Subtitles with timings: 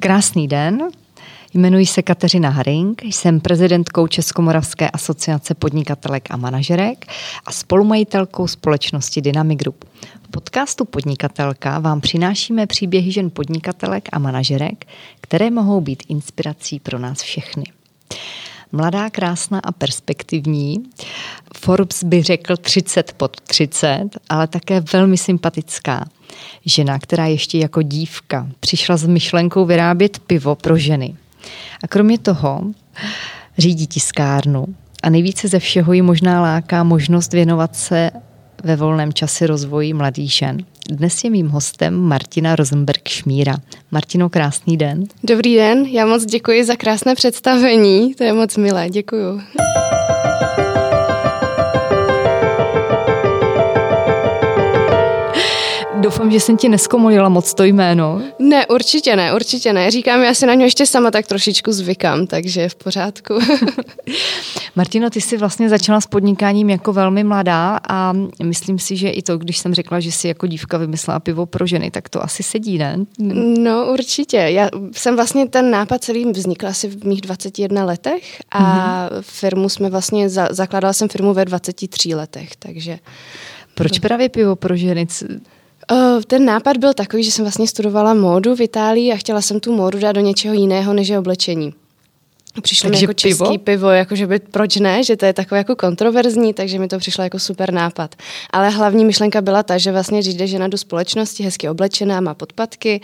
[0.00, 0.88] Krásný den.
[1.54, 7.06] Jmenuji se Kateřina Haring, jsem prezidentkou Českomoravské asociace podnikatelek a manažerek
[7.46, 9.84] a spolumajitelkou společnosti Dynamic Group.
[10.22, 14.86] V podcastu Podnikatelka vám přinášíme příběhy žen podnikatelek a manažerek,
[15.20, 17.64] které mohou být inspirací pro nás všechny.
[18.72, 20.82] Mladá, krásná a perspektivní.
[21.56, 26.04] Forbes by řekl 30 pod 30, ale také velmi sympatická.
[26.64, 31.16] Žena, která ještě jako dívka přišla s myšlenkou vyrábět pivo pro ženy.
[31.84, 32.62] A kromě toho
[33.58, 34.66] řídí tiskárnu
[35.02, 38.10] a nejvíce ze všeho ji možná láká možnost věnovat se
[38.64, 40.58] ve volném čase rozvoji mladých žen.
[40.90, 43.54] Dnes je mým hostem Martina Rosenberg Šmíra.
[43.90, 45.04] Martino, krásný den.
[45.22, 49.40] Dobrý den, já moc děkuji za krásné představení, to je moc milé, děkuju.
[56.00, 58.22] Doufám, že jsem ti neskomolila moc to jméno.
[58.38, 59.90] Ne, určitě ne, určitě ne.
[59.90, 63.34] Říkám, já si na něj ještě sama tak trošičku zvykám, takže v pořádku.
[64.76, 69.22] Martino, ty jsi vlastně začala s podnikáním jako velmi mladá a myslím si, že i
[69.22, 72.42] to, když jsem řekla, že jsi jako dívka vymyslela pivo pro ženy, tak to asi
[72.42, 72.96] sedí, ne?
[73.58, 74.36] No určitě.
[74.36, 79.22] Já jsem vlastně ten nápad celý vznikl asi v mých 21 letech a mm-hmm.
[79.22, 82.98] firmu jsme vlastně, za, zakládala jsem firmu ve 23 letech, takže...
[83.74, 85.06] Proč právě pivo pro ženy?
[86.26, 89.72] Ten nápad byl takový, že jsem vlastně studovala módu v Itálii a chtěla jsem tu
[89.72, 91.74] módu dát do něčeho jiného, než je oblečení.
[92.62, 93.44] Přišlo takže mi jako pivo?
[93.46, 96.88] český pivo, jako že by, proč ne, že to je takové jako kontroverzní, takže mi
[96.88, 98.14] to přišlo jako super nápad.
[98.50, 102.34] Ale hlavní myšlenka byla ta, že vlastně když jde žena do společnosti, hezky oblečená, má
[102.34, 103.00] podpatky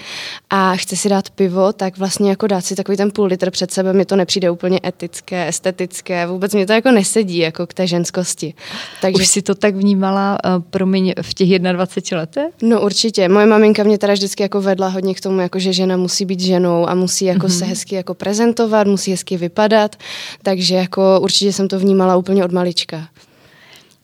[0.50, 3.70] a chce si dát pivo, tak vlastně jako dát si takový ten půl litr před
[3.70, 7.86] sebe, mi to nepřijde úplně etické, estetické, vůbec mi to jako nesedí jako k té
[7.86, 8.54] ženskosti.
[9.00, 9.22] Takže...
[9.22, 12.54] Už si to tak vnímala, uh, promiň, v těch 21 letech?
[12.62, 13.28] No určitě.
[13.28, 16.40] Moje maminka mě teda vždycky jako vedla hodně k tomu, jako že žena musí být
[16.40, 17.58] ženou a musí jako mm-hmm.
[17.58, 19.96] se hezky jako prezentovat, musí hezky vypadat,
[20.42, 23.08] takže jako určitě jsem to vnímala úplně od malička.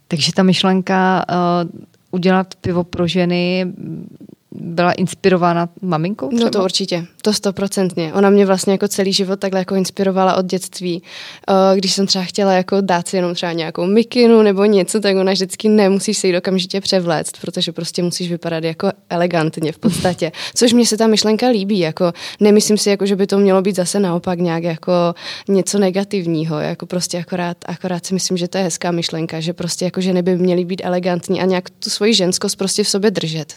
[0.08, 1.70] Takže ta myšlenka uh,
[2.10, 3.66] udělat pivo pro ženy
[4.54, 6.44] byla inspirována maminkou třeba?
[6.44, 8.12] No to určitě, to stoprocentně.
[8.14, 11.02] Ona mě vlastně jako celý život takhle jako inspirovala od dětství.
[11.48, 15.16] Eh, když jsem třeba chtěla jako dát si jenom třeba nějakou mikinu nebo něco, tak
[15.16, 20.32] ona vždycky nemusíš se jí okamžitě převléct, protože prostě musíš vypadat jako elegantně v podstatě.
[20.54, 23.76] Což mě se ta myšlenka líbí, jako nemyslím si, jako, že by to mělo být
[23.76, 24.92] zase naopak nějak jako
[25.48, 29.84] něco negativního, jako prostě akorát, akorát si myslím, že to je hezká myšlenka, že prostě
[29.84, 33.54] jako že neby měly být elegantní a nějak tu svoji ženskost prostě v sobě držet.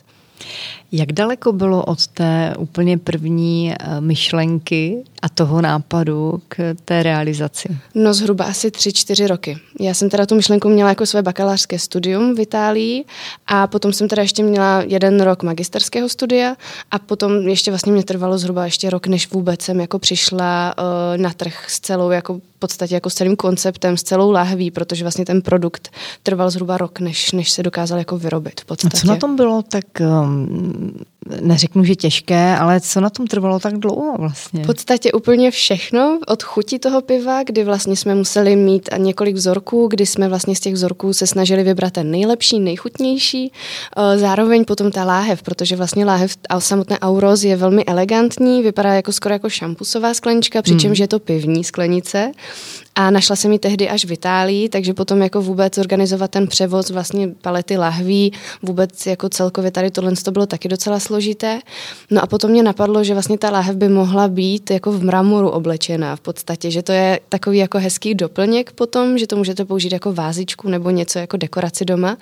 [0.91, 7.77] Jak daleko bylo od té úplně první eh, myšlenky a toho nápadu k té realizaci?
[7.95, 9.57] No zhruba asi tři, čtyři roky.
[9.79, 13.05] Já jsem teda tu myšlenku měla jako své bakalářské studium v Itálii
[13.47, 16.55] a potom jsem teda ještě měla jeden rok magisterského studia
[16.91, 21.21] a potom ještě vlastně mě trvalo zhruba ještě rok, než vůbec jsem jako přišla uh,
[21.21, 25.25] na trh s celou jako podstatě jako s celým konceptem, s celou lahví, protože vlastně
[25.25, 25.89] ten produkt
[26.23, 28.97] trval zhruba rok, než, než se dokázal jako vyrobit v podstatě.
[28.97, 30.95] A co na tom bylo tak um,
[31.41, 34.63] neřeknu, že těžké, ale co na tom trvalo tak dlouho vlastně?
[34.63, 39.87] V podstatě úplně všechno, od chuti toho piva, kdy vlastně jsme museli mít několik vzorků,
[39.87, 43.51] kdy jsme vlastně z těch vzorků se snažili vybrat ten nejlepší, nejchutnější.
[43.97, 48.93] Eh, zároveň potom ta láhev, protože vlastně láhev a samotné Auros je velmi elegantní, vypadá
[48.93, 51.03] jako skoro jako šampusová sklenička, přičemž hmm.
[51.03, 52.31] je to pivní sklenice.
[52.95, 56.89] A našla jsem ji tehdy až v Itálii, takže potom jako vůbec organizovat ten převoz
[56.89, 61.59] vlastně palety lahví, vůbec jako celkově tady tohle to bylo taky docela složité.
[62.11, 65.49] No a potom mě napadlo, že vlastně ta láhev by mohla být jako v mramoru
[65.49, 69.91] oblečená v podstatě, že to je takový jako hezký doplněk potom, že to můžete použít
[69.91, 72.17] jako vázičku nebo něco jako dekoraci doma.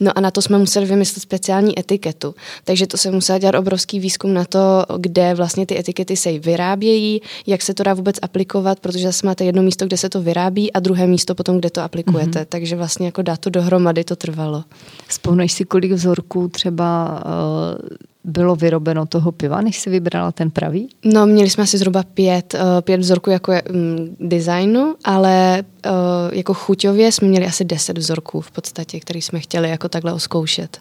[0.00, 2.34] No a na to jsme museli vymyslet speciální etiketu.
[2.64, 7.20] Takže to se musel dělat obrovský výzkum na to, kde vlastně ty etikety se vyrábějí,
[7.46, 10.72] jak se to dá vůbec aplikovat, protože zase máte jedno místo, kde se to vyrábí
[10.72, 12.40] a druhé místo potom, kde to aplikujete.
[12.40, 12.46] Mm-hmm.
[12.48, 14.64] Takže vlastně jako dát to dohromady to trvalo.
[15.06, 20.88] Vzpomneš si, kolik vzorků třeba uh, bylo vyrobeno toho piva, než si vybrala ten pravý?
[21.04, 25.92] No, měli jsme asi zhruba pět, uh, pět vzorků jako je, um, designu, ale uh,
[26.32, 30.78] jako chuťově jsme měli asi deset vzorků v podstatě, který jsme chtěli jako takhle oskoušet.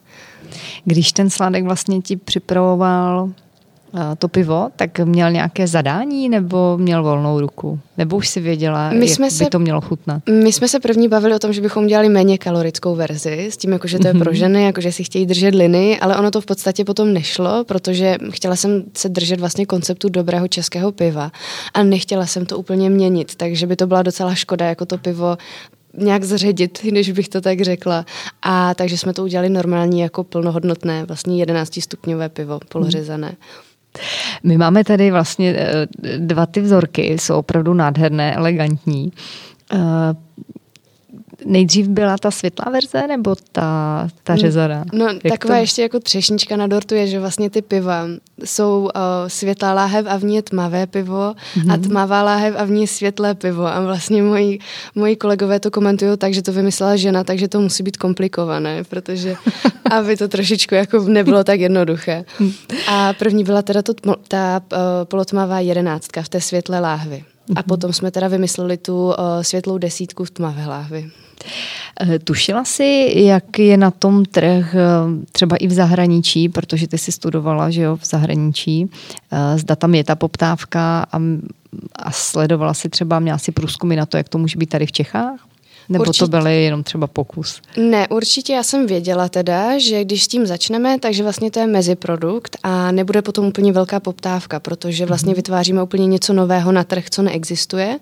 [0.86, 3.30] Když ten sládek vlastně ti připravoval
[4.18, 7.80] to pivo, tak měl nějaké zadání nebo měl volnou ruku?
[7.98, 10.24] Nebo už si věděla, my jak by se, to mělo chutnat?
[10.30, 13.72] My jsme se první bavili o tom, že bychom dělali méně kalorickou verzi, s tím,
[13.72, 14.36] jako, že to je pro mhm.
[14.36, 18.18] ženy, jako, že si chtějí držet liny, ale ono to v podstatě potom nešlo, protože
[18.32, 21.32] chtěla jsem se držet vlastně konceptu dobrého českého piva
[21.74, 25.38] a nechtěla jsem to úplně měnit, takže by to byla docela škoda, jako to pivo
[25.98, 28.06] nějak zředit, když bych to tak řekla.
[28.42, 33.28] A takže jsme to udělali normální jako plnohodnotné, vlastně 11 stupňové pivo, polořezané.
[33.28, 33.69] Hmm.
[34.44, 35.88] My máme tady vlastně eh,
[36.18, 39.12] dva ty vzorky, jsou opravdu nádherné, elegantní.
[41.46, 44.86] Nejdřív byla ta světlá verze nebo ta, ta mm, řezaná?
[44.94, 45.62] No Jak taková to...
[45.62, 48.08] ještě jako třešnička na dortu je, že vlastně ty piva
[48.44, 48.92] jsou uh,
[49.28, 51.72] světlá láhev a v ní je tmavé pivo mm-hmm.
[51.72, 51.82] a mhm.
[51.82, 54.60] tmavá láhev a v ní je světlé pivo a vlastně moji,
[54.96, 59.36] moji kolegové to komentují tak, že to vymyslela žena, takže to musí být komplikované, protože
[59.92, 62.26] aby to trošičku jako nebylo tak jednoduché.
[62.88, 63.94] A první byla teda to,
[64.28, 67.24] ta uh, polotmavá jedenáctka v té světlé láhvi.
[67.50, 67.64] A mhm.
[67.68, 71.12] potom jsme teda vymysleli tu uh, světlou desítku v tmavé láhvi.
[72.02, 74.80] Eh, tušila jsi, jak je na tom trh eh,
[75.32, 78.90] třeba i v zahraničí, protože ty jsi studovala že jo, v zahraničí,
[79.32, 81.20] eh, zda tam je ta poptávka a,
[81.96, 84.92] a sledovala si třeba, měla si průzkumy na to, jak to může být tady v
[84.92, 85.49] Čechách?
[85.90, 86.26] Nebo určitě.
[86.26, 87.62] to byly jenom třeba pokus?
[87.78, 91.68] Ne, určitě já jsem věděla teda, že když s tím začneme, takže vlastně to je
[91.68, 95.36] meziprodukt a nebude potom úplně velká poptávka, protože vlastně mm-hmm.
[95.36, 98.00] vytváříme úplně něco nového na trh, co neexistuje,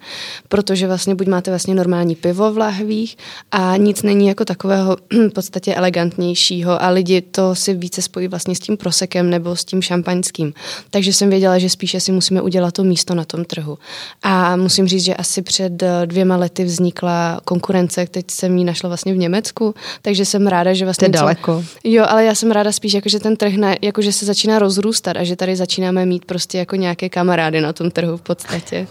[0.50, 3.18] protože vlastně buď máte vlastně normální pivo v lahvích
[3.52, 4.98] a nic není jako takového
[5.30, 9.66] v podstatě elegantnějšího a lidi to si více spojí vlastně s tím prosekem nebo s
[9.66, 10.54] tím šampaňským.
[10.90, 13.78] Takže jsem věděla, že spíše si musíme udělat to místo na tom trhu.
[14.24, 18.88] A musím říct, že asi před dvěma lety vznikla konkurence konkurence, teď jsem ji našla
[18.88, 21.10] vlastně v Německu, takže jsem ráda, že vlastně...
[21.10, 21.64] To je daleko.
[21.84, 24.60] Jo, ale já jsem ráda spíš, jako, že ten trh na, jako, že se začíná
[24.60, 28.88] rozrůstat a že tady začínáme mít prostě jako nějaké kamarády na tom trhu v podstatě.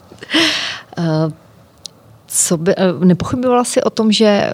[0.99, 1.05] uh,
[2.27, 4.51] co by, uh, nepochybovala jsi o tom, že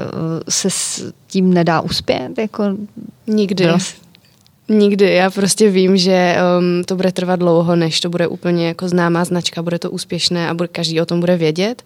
[0.48, 2.38] se s tím nedá uspět?
[2.38, 2.64] Jako,
[3.26, 3.64] Nikdy.
[3.64, 3.78] Byla,
[4.68, 5.14] Nikdy.
[5.14, 9.24] Já prostě vím, že um, to bude trvat dlouho, než to bude úplně jako známá
[9.24, 11.82] značka, bude to úspěšné a bude, každý o tom bude vědět.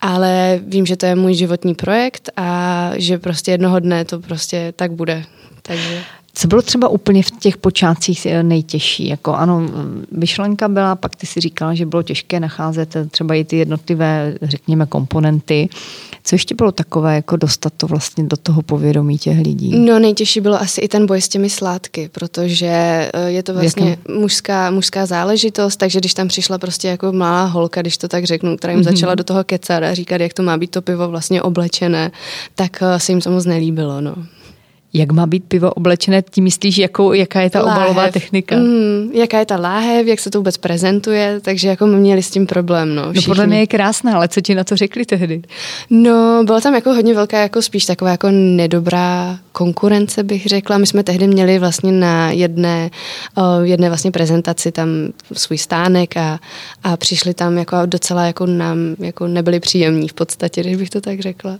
[0.00, 4.72] Ale vím, že to je můj životní projekt a že prostě jednoho dne to prostě
[4.76, 5.24] tak bude.
[5.62, 6.00] Takže...
[6.36, 9.08] Co bylo třeba úplně v těch počátcích eh, nejtěžší?
[9.08, 9.70] Jako ano,
[10.10, 14.34] myšlenka byla, pak ty si říkala, že bylo těžké nacházet eh, třeba i ty jednotlivé,
[14.42, 15.68] řekněme, komponenty.
[16.24, 19.78] Co ještě bylo takové, jako dostat to vlastně do toho povědomí těch lidí?
[19.78, 22.66] No nejtěžší bylo asi i ten boj s těmi sládky, protože
[23.14, 27.80] eh, je to vlastně mužská, mužská záležitost, takže když tam přišla prostě jako malá holka,
[27.80, 28.84] když to tak řeknu, která jim mm-hmm.
[28.84, 32.10] začala do toho kecat a říkat, jak to má být to pivo vlastně oblečené,
[32.54, 34.00] tak se jim to moc nelíbilo.
[34.00, 34.14] No
[34.94, 37.78] jak má být pivo oblečené, tím myslíš, jakou, jaká je ta láhev.
[37.78, 38.56] obalová technika?
[38.56, 42.30] Mm, jaká je ta láhev, jak se to vůbec prezentuje, takže jako my měli s
[42.30, 42.94] tím problém.
[42.94, 45.42] No, no podle mě je krásná, ale co ti na to řekli tehdy?
[45.90, 50.78] No, byla tam jako hodně velká, jako spíš taková jako nedobrá konkurence, bych řekla.
[50.78, 52.90] My jsme tehdy měli vlastně na jedné,
[53.38, 54.88] uh, jedné vlastně prezentaci tam
[55.32, 56.40] svůj stánek a,
[56.82, 61.00] a přišli tam jako docela jako nám jako nebyli příjemní v podstatě, když bych to
[61.00, 61.58] tak řekla.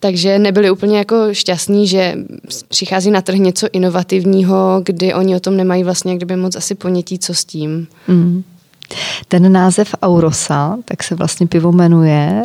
[0.00, 2.14] Takže nebyli úplně jako šťastní, že
[2.70, 7.18] přichází na trh něco inovativního, kdy oni o tom nemají vlastně kdyby moc asi ponětí,
[7.18, 7.86] co s tím.
[8.08, 8.42] Mm.
[9.28, 12.42] Ten název Aurosa, tak se vlastně pivo jmenuje.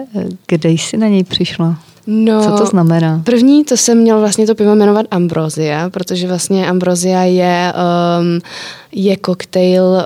[0.48, 1.80] Kde jsi na něj přišla?
[2.08, 3.22] No, Co to znamená?
[3.24, 7.74] První, to jsem měl vlastně to pivo jmenovat Ambrosia, protože vlastně Ambrosia je,
[8.20, 8.40] um,
[8.92, 10.06] je koktejl uh,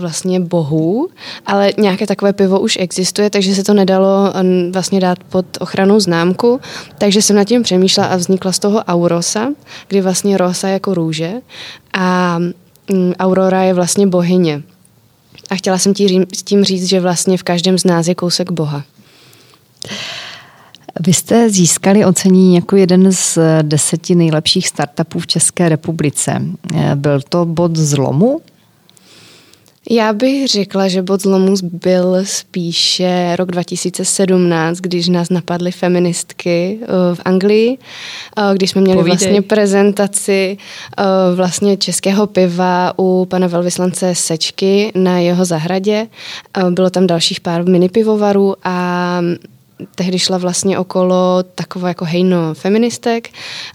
[0.00, 1.08] vlastně bohů,
[1.46, 6.00] ale nějaké takové pivo už existuje, takže se to nedalo um, vlastně dát pod ochranou
[6.00, 6.60] známku,
[6.98, 9.48] takže jsem nad tím přemýšlela a vznikla z toho Aurosa,
[9.88, 11.32] kdy vlastně rosa jako růže
[11.92, 12.38] a
[12.90, 14.62] um, Aurora je vlastně bohyně.
[15.50, 15.94] A chtěla jsem
[16.44, 18.82] tím říct, že vlastně v každém z nás je kousek boha.
[21.06, 26.42] Vy jste získali ocenění jako jeden z deseti nejlepších startupů v České republice.
[26.94, 28.40] Byl to bod zlomu?
[29.90, 36.86] Já bych řekla, že bod zlomu byl spíše rok 2017, když nás napadly feministky eh,
[37.14, 37.78] v Anglii,
[38.38, 39.16] eh, když jsme měli Povídej.
[39.16, 40.56] vlastně prezentaci
[40.98, 41.04] eh,
[41.34, 46.06] vlastně českého piva u pana velvyslance Sečky na jeho zahradě.
[46.70, 49.20] Bylo tam dalších pár mini pivovarů a
[49.94, 53.28] tehdy šla vlastně okolo takové jako hejno feministek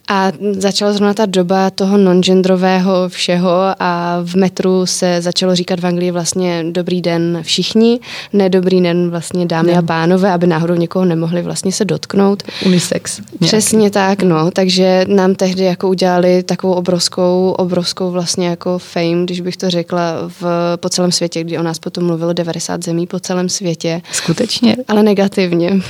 [0.09, 5.85] a začala zrovna ta doba toho non-genderového všeho a v metru se začalo říkat v
[5.85, 7.99] Anglii vlastně dobrý den všichni,
[8.33, 9.77] ne dobrý den vlastně dámy ne.
[9.77, 12.43] a pánové, aby náhodou někoho nemohli vlastně se dotknout.
[12.65, 13.17] Unisex.
[13.17, 13.45] Nějaký.
[13.45, 19.41] Přesně tak, no, takže nám tehdy jako udělali takovou obrovskou, obrovskou vlastně jako fame, když
[19.41, 20.43] bych to řekla, v,
[20.75, 24.01] po celém světě, kdy o nás potom mluvilo 90 zemí po celém světě.
[24.11, 24.75] Skutečně?
[24.87, 25.79] Ale negativně.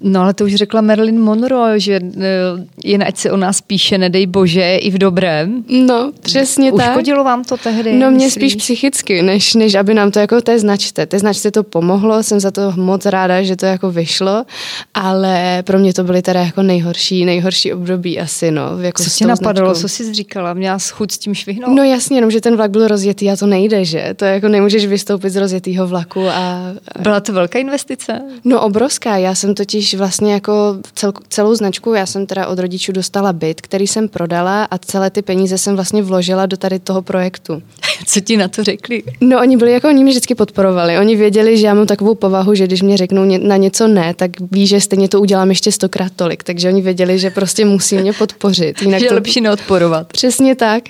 [0.00, 2.30] No ale to už řekla Marilyn Monroe, že eh,
[2.84, 5.64] jen ať se o nás píše, nedej bože, i v dobrém.
[5.86, 6.90] No, přesně Uškodilo tak.
[6.90, 7.92] Uškodilo vám to tehdy?
[7.92, 11.06] No mě spíš psychicky, než, než aby nám to jako té značce.
[11.06, 14.44] Té značce to pomohlo, jsem za to moc ráda, že to jako vyšlo,
[14.94, 18.80] ale pro mě to byly teda jako nejhorší, nejhorší období asi, no.
[18.80, 19.88] Jako co tě napadalo, značkou.
[19.88, 20.54] co jsi říkala?
[20.54, 21.76] Měla chuť s tím švihnout?
[21.76, 24.10] No jasně, jenom že ten vlak byl rozjetý a to nejde, že?
[24.16, 26.62] To jako nemůžeš vystoupit z rozjetého vlaku a...
[26.98, 28.20] Byla to velká investice?
[28.44, 32.92] No obrovská, já jsem totiž vlastně jako cel, celou značku, já jsem teda od rodičů
[32.92, 37.02] dostala byt, který jsem prodala a celé ty peníze jsem vlastně vložila do tady toho
[37.02, 37.62] projektu.
[38.06, 39.02] Co ti na to řekli?
[39.20, 40.98] No oni byli jako, oni mě vždycky podporovali.
[40.98, 44.30] Oni věděli, že já mám takovou povahu, že když mě řeknou na něco ne, tak
[44.50, 46.42] ví, že stejně to udělám ještě stokrát tolik.
[46.42, 48.82] Takže oni věděli, že prostě musí mě podpořit.
[48.82, 49.14] Jinak že to...
[49.14, 50.06] lepší neodporovat.
[50.06, 50.82] Přesně tak.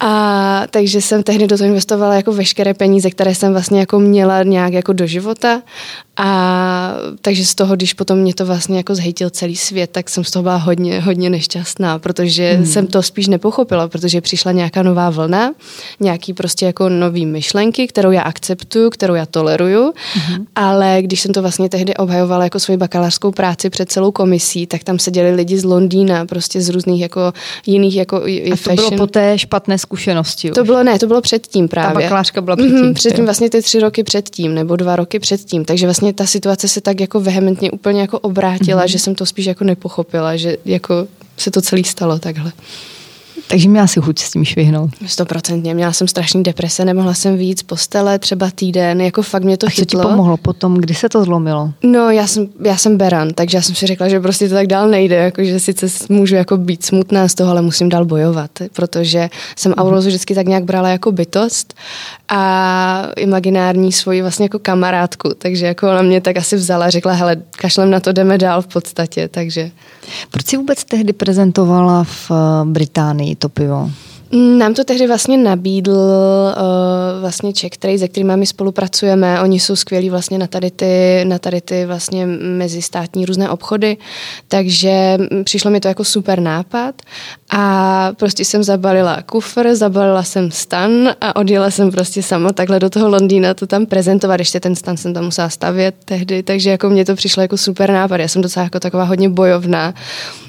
[0.00, 4.42] A takže jsem tehdy do toho investovala jako veškeré peníze, které jsem vlastně jako měla
[4.42, 5.62] nějak jako do života.
[6.16, 10.24] A takže z toho, když potom mě to vlastně jako zhejtil celý svět, tak jsem
[10.24, 12.66] z toho byla hodně, hodně nešťastná, protože hmm.
[12.66, 15.52] jsem to spíš nepochopila, protože přišla nějaká nová vlna,
[16.00, 20.46] nějaký prostě jako nový myšlenky, kterou já akceptuju, kterou já toleruju, hmm.
[20.54, 24.84] ale když jsem to vlastně tehdy obhajovala jako svoji bakalářskou práci před celou komisí, tak
[24.84, 27.32] tam seděli lidi z Londýna, prostě z různých jako
[27.66, 28.88] jiných jako A to fashion.
[28.88, 30.50] bylo po té špatné zkušenosti.
[30.50, 31.94] To bylo ne, to bylo předtím právě.
[31.94, 32.76] Ta bakalářka byla předtím.
[32.76, 35.64] Mm-hmm, předtím vlastně ty tři roky předtím, nebo dva roky předtím.
[35.64, 38.88] Takže vlastně ta situace se tak jako vehementně úplně jako obrátila, mm-hmm.
[38.88, 42.52] že jsem to spíš jako nepochopila, že jako se to celý stalo takhle.
[43.48, 44.90] Takže měla si chuť s tím švihnout.
[45.06, 45.74] Stoprocentně.
[45.74, 49.70] Měla jsem strašný deprese, nemohla jsem víc postele, třeba týden, jako fakt mě to A
[49.70, 50.00] chytlo.
[50.00, 51.72] co ti pomohlo potom, kdy se to zlomilo?
[51.82, 54.66] No, já jsem, já jsem beran, takže já jsem si řekla, že prostě to tak
[54.66, 58.50] dál nejde, jako, že sice můžu jako být smutná z toho, ale musím dál bojovat,
[58.72, 59.78] protože jsem mm.
[59.78, 61.74] Aurozu vždycky tak nějak brala jako bytost
[62.28, 67.36] a imaginární svoji vlastně jako kamarádku, takže jako ona mě tak asi vzala, řekla, hele,
[67.50, 69.70] kašlem na to, jdeme dál v podstatě, takže.
[70.30, 72.34] Proč jsi vůbec tehdy prezentovala v eh,
[72.64, 73.90] Británii to pivo?
[74.32, 79.40] Nám to tehdy vlastně nabídl uh, vlastně Czech Trade, se kterými my spolupracujeme.
[79.40, 83.96] Oni jsou skvělí vlastně na tady ty, na tady ty vlastně mezistátní různé obchody,
[84.48, 87.02] takže přišlo mi to jako super nápad
[87.50, 92.90] a prostě jsem zabalila kufr, zabalila jsem stan a odjela jsem prostě sama takhle do
[92.90, 94.40] toho Londýna to tam prezentovat.
[94.40, 97.90] Ještě ten stan jsem tam musela stavět tehdy, takže jako mě to přišlo jako super
[97.90, 98.16] nápad.
[98.16, 99.94] Já jsem docela jako taková hodně bojovná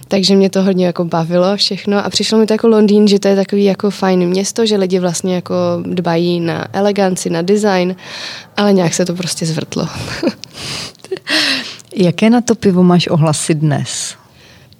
[0.07, 3.27] takže mě to hodně jako bavilo všechno a přišlo mi to jako Londýn, že to
[3.27, 7.95] je takový jako fajn město, že lidi vlastně jako dbají na eleganci, na design,
[8.57, 9.87] ale nějak se to prostě zvrtlo.
[11.95, 14.15] Jaké na to pivo máš ohlasy dnes?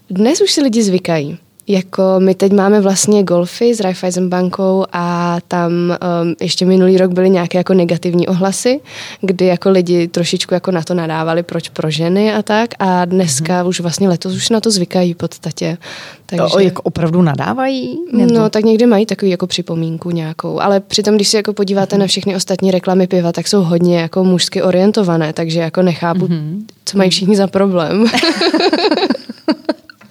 [0.10, 1.38] Dnes už si lidi zvykají.
[1.70, 7.12] Jako my teď máme vlastně golfy s Raiffeisen bankou a tam um, ještě minulý rok
[7.12, 8.80] byly nějaké jako negativní ohlasy,
[9.22, 13.64] kdy jako lidi trošičku jako na to nadávali, proč pro ženy a tak a dneska
[13.64, 13.68] mm-hmm.
[13.68, 15.78] už vlastně letos už na to zvykají v podstatě.
[16.26, 16.56] Takže...
[16.56, 18.00] O, jako opravdu nadávají?
[18.12, 18.34] Nebo?
[18.34, 22.00] No, tak někdy mají takový jako připomínku nějakou, ale přitom, když si jako podíváte mm-hmm.
[22.00, 26.64] na všechny ostatní reklamy piva, tak jsou hodně jako mužsky orientované, takže jako nechápu, mm-hmm.
[26.86, 28.06] co mají všichni za problém.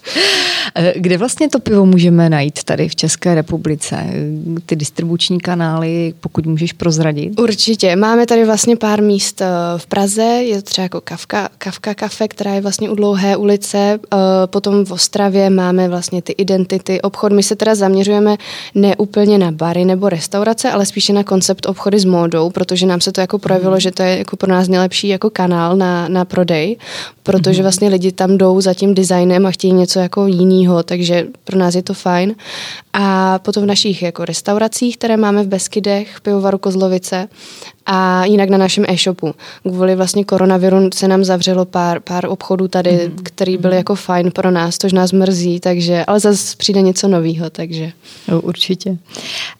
[0.78, 3.97] Eh, kde vlastně to pivo můžeme najít tady v České republice?
[4.66, 7.40] Ty distribuční kanály, pokud můžeš prozradit?
[7.40, 7.97] Určitě.
[7.97, 12.28] Máme tady vlastně pár míst eh, v Praze, je to třeba jako Kavka, Kavka kafe,
[12.28, 13.78] která je vlastně u Dlouhé ulice.
[13.78, 14.16] Eh,
[14.47, 17.33] potom v Ostravě máme vlastně ty identity obchod.
[17.33, 18.37] My se teda zaměřujeme
[18.75, 23.00] ne úplně na bary nebo restaurace, ale spíše na koncept obchody s módou, protože nám
[23.00, 23.80] se to jako projevilo, mm.
[23.80, 26.76] že to je jako pro nás nejlepší jako kanál na, na prodej,
[27.23, 27.62] protože mm.
[27.62, 30.26] vlastně lidi tam jdou za tím designem a chtějí něco jako
[30.66, 32.35] jinýho, takže pro nás je to fajn.
[32.92, 37.28] A potom v našich jako restauracích, které máme v Beskydech, pivovaru Kozlovice
[37.87, 39.35] a jinak na našem e-shopu.
[39.62, 43.16] Kvůli vlastně koronaviru se nám zavřelo pár, pár obchodů tady, mm.
[43.23, 43.78] který byly mm.
[43.78, 47.93] jako fajn pro nás, tož nás mrzí, takže, ale zase přijde něco nového, takže.
[48.28, 48.97] No, určitě.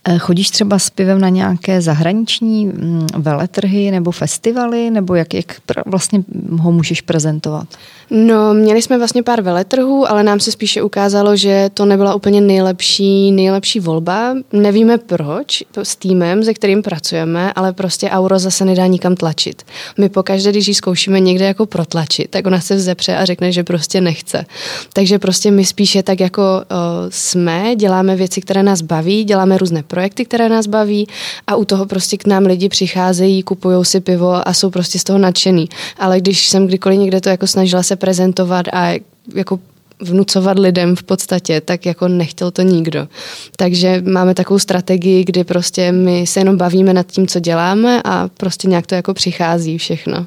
[0.05, 5.61] Eh, chodíš třeba s pivem na nějaké zahraniční mm, veletrhy nebo festivaly, nebo jak, jak
[5.87, 6.25] vlastně
[6.61, 7.69] ho můžeš prezentovat?
[8.11, 12.41] No, měli jsme vlastně pár veletrhů, ale nám se spíše ukázalo, že to nebyla úplně
[12.41, 14.35] nejlepší, nejlepší volba.
[14.53, 19.63] Nevíme proč, to s týmem, se kterým pracujeme, ale prostě Auro zase nedá nikam tlačit.
[19.99, 23.65] My pokaždé, když ji zkoušíme někde jako protlačit, tak ona se vzepře a řekne, že
[23.65, 24.47] prostě nechce.
[24.93, 26.63] Takže prostě my spíše tak jako o,
[27.09, 31.07] jsme, děláme věci, které nás baví, děláme různé projekty, které nás baví
[31.47, 35.05] a u toho prostě k nám lidi přicházejí, kupují si pivo a jsou prostě z
[35.05, 35.69] toho nadšený.
[35.99, 38.95] Ale když jsem kdykoliv někde to jako snažila se prezentovat a
[39.35, 39.59] jako
[40.01, 43.09] vnucovat lidem v podstatě, tak jako nechtěl to nikdo.
[43.57, 48.29] Takže máme takovou strategii, kdy prostě my se jenom bavíme nad tím, co děláme a
[48.29, 50.27] prostě nějak to jako přichází všechno.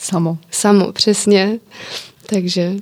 [0.00, 0.38] Samo.
[0.50, 1.58] Samo, přesně.
[2.26, 2.72] Takže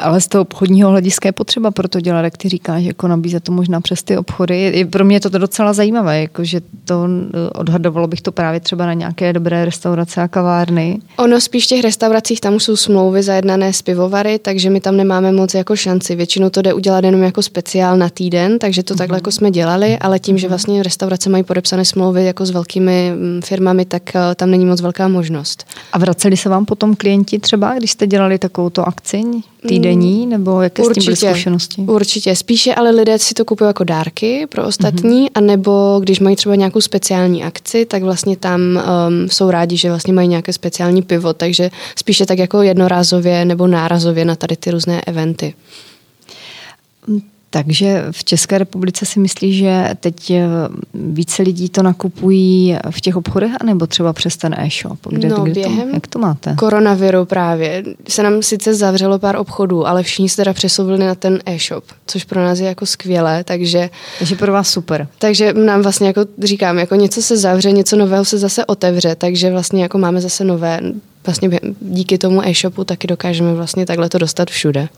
[0.00, 3.52] ale z toho obchodního hlediska je potřeba proto dělat, jak ty říkáš, jako nabízet to
[3.52, 4.86] možná přes ty obchody.
[4.90, 7.08] Pro mě je to docela zajímavé, jako že to
[7.54, 10.98] odhadovalo bych to právě třeba na nějaké dobré restaurace a kavárny.
[11.18, 15.32] Ono spíš v těch restauracích tam jsou smlouvy zajednané z pivovary, takže my tam nemáme
[15.32, 16.16] moc jako šanci.
[16.16, 18.98] Většinou to jde udělat jenom jako speciál na týden, takže to mm-hmm.
[18.98, 20.50] takhle jako jsme dělali, ale tím, že mhm.
[20.50, 24.80] vlastně restaurace mají podepsané smlouvy jako s velkými mm, firmami, tak eh, tam není moc
[24.80, 25.66] velká možnost.
[25.92, 29.22] A vraceli se vám potom klienti třeba, když jste dělali takovou akci?
[29.74, 31.82] Týdenní, mm, nebo jaké určitě, s tím byly zkušenosti?
[31.82, 35.30] Určitě, spíše ale lidé si to kupují jako dárky pro ostatní, mm-hmm.
[35.34, 40.12] anebo když mají třeba nějakou speciální akci, tak vlastně tam um, jsou rádi, že vlastně
[40.12, 45.00] mají nějaké speciální pivo, takže spíše tak jako jednorázově nebo nárazově na tady ty různé
[45.00, 45.54] eventy.
[47.54, 50.46] Takže v České republice si myslí, že teď eh,
[50.94, 54.98] více lidí to nakupují v těch obchodech, anebo třeba přes ten e-shop?
[55.08, 56.54] Kde, no, kde během to, jak to máte?
[56.58, 61.38] koronaviru právě se nám sice zavřelo pár obchodů, ale všichni se teda přesouvili na ten
[61.46, 63.90] e-shop, což pro nás je jako skvělé, takže...
[64.18, 65.08] Takže pro vás super.
[65.18, 69.50] Takže nám vlastně jako říkám, jako něco se zavře, něco nového se zase otevře, takže
[69.50, 70.80] vlastně jako máme zase nové
[71.26, 74.88] vlastně díky tomu e-shopu taky dokážeme vlastně takhle to dostat všude.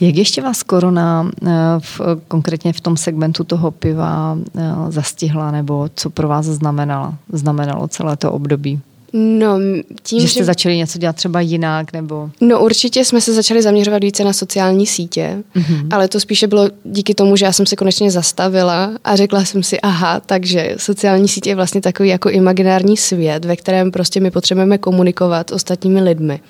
[0.00, 5.88] Jak ještě vás korona eh, v, konkrétně v tom segmentu toho piva eh, zastihla, nebo
[5.94, 8.80] co pro vás znamenala, znamenalo celé to období?
[9.12, 9.58] No,
[10.02, 10.44] tím, že jste že...
[10.44, 12.30] začali něco dělat třeba jinak, nebo...
[12.40, 15.86] No určitě jsme se začali zaměřovat více na sociální sítě, mm-hmm.
[15.90, 19.62] ale to spíše bylo díky tomu, že já jsem se konečně zastavila a řekla jsem
[19.62, 24.30] si, aha, takže sociální sítě je vlastně takový jako imaginární svět, ve kterém prostě my
[24.30, 26.40] potřebujeme komunikovat s ostatními lidmi.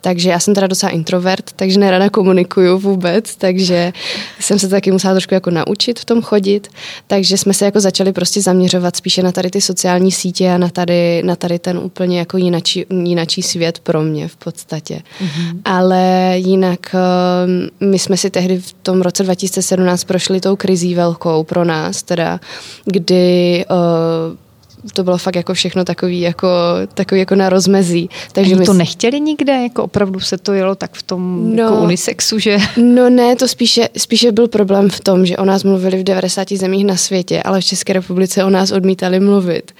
[0.00, 3.92] Takže já jsem teda docela introvert, takže nerada komunikuju vůbec, takže
[4.40, 6.68] jsem se taky musela trošku jako naučit v tom chodit,
[7.06, 10.68] takže jsme se jako začali prostě zaměřovat spíše na tady ty sociální sítě a na
[10.68, 15.02] tady, na tady ten úplně jako jinačí, jinačí svět pro mě v podstatě.
[15.20, 15.60] Mm-hmm.
[15.64, 21.44] Ale jinak eh, my jsme si tehdy v tom roce 2017 prošli tou krizí velkou
[21.44, 22.40] pro nás, teda
[22.84, 24.43] kdy uh,
[24.92, 26.48] to bylo fakt jako všechno takový jako,
[26.94, 28.10] takový jako na rozmezí.
[28.32, 29.52] Takže my to nechtěli nikde?
[29.52, 32.58] Jako opravdu se to jelo tak v tom no, jako unisexu, že?
[32.76, 36.52] No ne, to spíše, spíše byl problém v tom, že o nás mluvili v 90
[36.52, 39.72] zemích na světě, ale v České republice o nás odmítali mluvit.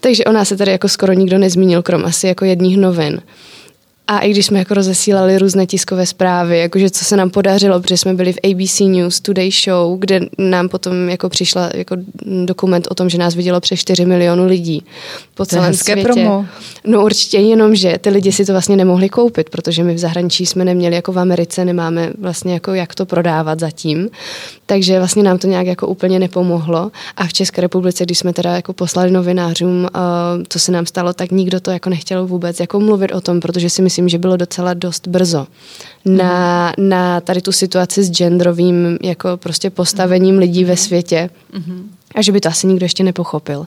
[0.00, 3.22] Takže o nás se tady jako skoro nikdo nezmínil, krom asi jako jedních novin.
[4.12, 7.96] A i když jsme jako rozesílali různé tiskové zprávy, jakože co se nám podařilo, protože
[7.96, 11.96] jsme byli v ABC News Today Show, kde nám potom jako přišla jako
[12.44, 14.84] dokument o tom, že nás vidělo přes 4 milionu lidí
[15.34, 16.02] po celém světě.
[16.02, 16.46] Promo.
[16.84, 20.46] No určitě jenom, že ty lidi si to vlastně nemohli koupit, protože my v zahraničí
[20.46, 24.08] jsme neměli jako v Americe, nemáme vlastně jako jak to prodávat zatím.
[24.66, 26.90] Takže vlastně nám to nějak jako úplně nepomohlo.
[27.16, 29.88] A v České republice, když jsme teda jako poslali novinářům,
[30.48, 33.70] co se nám stalo, tak nikdo to jako nechtěl vůbec jako mluvit o tom, protože
[33.70, 35.46] si myslím, že bylo docela dost brzo
[36.04, 36.88] na, mm.
[36.88, 41.30] na tady tu situaci s genderovým jako prostě postavením lidí ve světě.
[41.52, 41.90] Mm.
[42.14, 43.66] A že by to asi nikdo ještě nepochopil.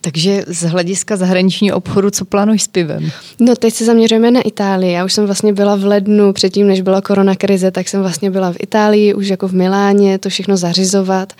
[0.00, 3.10] Takže z hlediska zahraničního obchodu, co plánuješ s pivem?
[3.40, 4.92] No teď se zaměřujeme na Itálii.
[4.92, 8.30] Já už jsem vlastně byla v lednu, předtím, než byla korona krize, tak jsem vlastně
[8.30, 11.32] byla v Itálii, už jako v Miláně, to všechno zařizovat.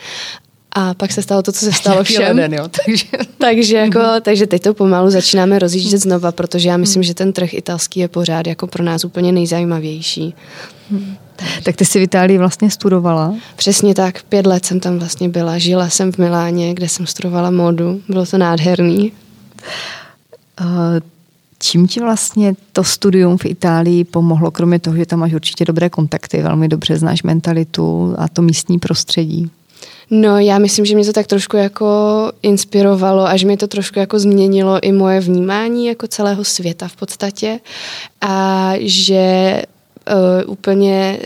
[0.79, 2.37] A pak se stalo to, co se stalo všem.
[2.37, 3.07] Leden, jo, takže.
[3.39, 7.55] takže, jako, takže teď to pomalu začínáme rozjíždět znova, protože já myslím, že ten trh
[7.55, 10.35] italský je pořád jako pro nás úplně nejzajímavější.
[11.63, 13.35] Tak ty jsi v Itálii vlastně studovala?
[13.57, 15.59] Přesně tak, pět let jsem tam vlastně byla.
[15.59, 18.01] Žila jsem v Miláně, kde jsem studovala módu.
[18.09, 19.13] Bylo to nádherný.
[20.61, 20.67] Uh,
[21.59, 25.91] čím ti vlastně to studium v Itálii pomohlo, kromě toho, že tam máš určitě dobré
[25.91, 29.51] kontakty, velmi dobře znáš mentalitu a to místní prostředí?
[30.11, 31.87] No, já myslím, že mě to tak trošku jako
[32.43, 36.97] inspirovalo a že mě to trošku jako změnilo i moje vnímání jako celého světa v
[36.97, 37.61] podstatě.
[38.21, 39.63] A že
[40.45, 41.19] uh, úplně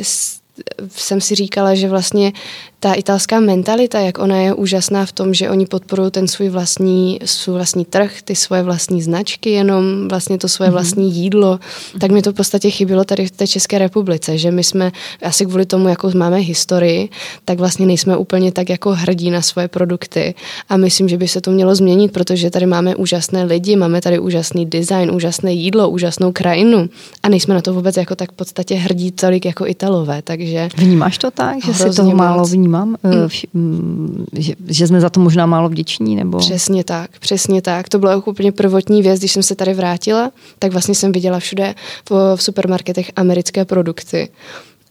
[0.89, 2.33] jsem si říkala, že vlastně
[2.81, 7.19] ta italská mentalita, jak ona je úžasná v tom, že oni podporují ten svůj vlastní,
[7.25, 10.73] svůj vlastní trh, ty svoje vlastní značky, jenom vlastně to svoje mm-hmm.
[10.73, 11.61] vlastní jídlo,
[12.01, 15.47] tak mi to v podstatě chybilo tady v té České republice, že my jsme asi
[15.47, 17.09] kvůli tomu, jako máme historii,
[17.45, 20.35] tak vlastně nejsme úplně tak jako hrdí na svoje produkty
[20.69, 24.19] a myslím, že by se to mělo změnit, protože tady máme úžasné lidi, máme tady
[24.19, 26.89] úžasný design, úžasné jídlo, úžasnou krajinu
[27.23, 30.69] a nejsme na to vůbec jako tak v podstatě hrdí tolik jako Italové, takže...
[30.77, 32.70] Vnímáš to tak, že si toho málo vnímáš?
[32.71, 33.63] Vnímám, mm.
[33.63, 34.27] mm.
[34.33, 36.17] že, že jsme za to možná málo vděční?
[36.17, 36.39] Nebo...
[36.39, 37.89] Přesně tak, přesně tak.
[37.89, 41.75] To byla úplně prvotní věc, když jsem se tady vrátila, tak vlastně jsem viděla všude
[42.11, 44.29] v, v supermarketech americké produkty.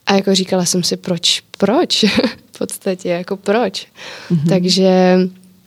[0.06, 2.04] A jako říkala jsem si, proč, proč?
[2.52, 3.86] v podstatě, jako proč?
[4.30, 4.48] Mm-hmm.
[4.48, 5.16] Takže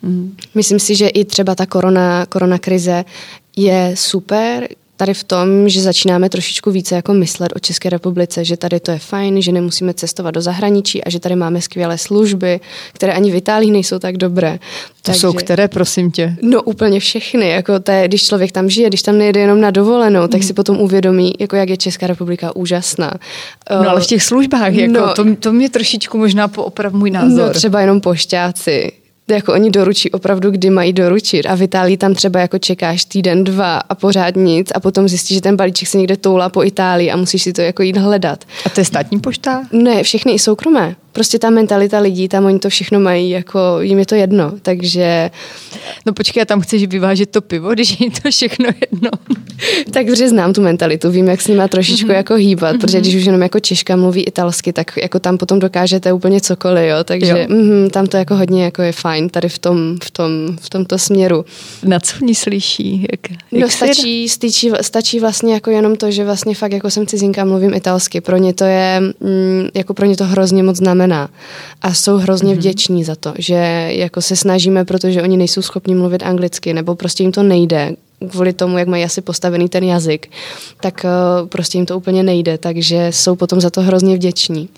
[0.02, 0.36] mm.
[0.56, 3.06] myslím si, že i třeba ta korona, korona krize
[3.56, 4.68] je super,
[5.04, 8.92] tady v tom, že začínáme trošičku více jako myslet o České republice, že tady to
[8.92, 12.60] je fajn, že nemusíme cestovat do zahraničí a že tady máme skvělé služby,
[12.94, 14.60] které ani v Itálii nejsou tak dobré.
[14.60, 16.36] To Takže, jsou které, prosím tě?
[16.42, 17.50] No úplně všechny.
[17.50, 20.48] Jako to je, když člověk tam žije, když tam nejde jenom na dovolenou, tak mm.
[20.48, 23.12] si potom uvědomí, jako jak je Česká republika úžasná.
[23.72, 27.48] No ale v těch službách, jako, no, to, to mě trošičku možná pooprav můj názor.
[27.48, 32.14] No třeba jenom pošťáci jako oni doručí opravdu, kdy mají doručit a v Itálii tam
[32.14, 35.98] třeba jako čekáš týden, dva a pořád nic a potom zjistíš, že ten balíček se
[35.98, 38.46] někde toulá po Itálii a musíš si to jako jít hledat.
[38.66, 39.64] A to je státní pošta?
[39.72, 44.00] Ne, všechny i soukromé prostě ta mentalita lidí, tam oni to všechno mají, jako jim
[44.00, 45.32] je to jedno, takže...
[46.06, 49.10] No počkej, já tam chceš vyvážet to pivo, když je to všechno jedno.
[49.92, 52.16] tak protože znám tu mentalitu, vím, jak s nima trošičku mm-hmm.
[52.16, 56.14] jako hýbat, protože když už jenom jako Češka mluví italsky, tak jako tam potom dokážete
[56.14, 57.56] úplně cokoliv, jo, takže jo.
[57.56, 60.98] Mm, tam to jako hodně jako je fajn tady v tom, v tom, v tomto
[60.98, 61.46] směru.
[61.84, 63.08] Na co oni slyší?
[63.12, 67.08] Jak, jak no stačí, stačí, stačí vlastně jako jenom to, že vlastně fakt jako jsem
[67.08, 71.03] cizinka, mluvím italsky, pro ně to je, mm, jako pro ně to hrozně moc znamená
[71.08, 71.30] znamená.
[71.82, 72.58] A jsou hrozně mm-hmm.
[72.58, 77.24] vděční za to, že jako se snažíme, protože oni nejsou schopni mluvit anglicky, nebo prostě
[77.24, 77.96] jim to nejde
[78.32, 80.30] kvůli tomu, jak mají asi postavený ten jazyk,
[80.82, 84.70] tak uh, prostě jim to úplně nejde, takže jsou potom za to hrozně vděční.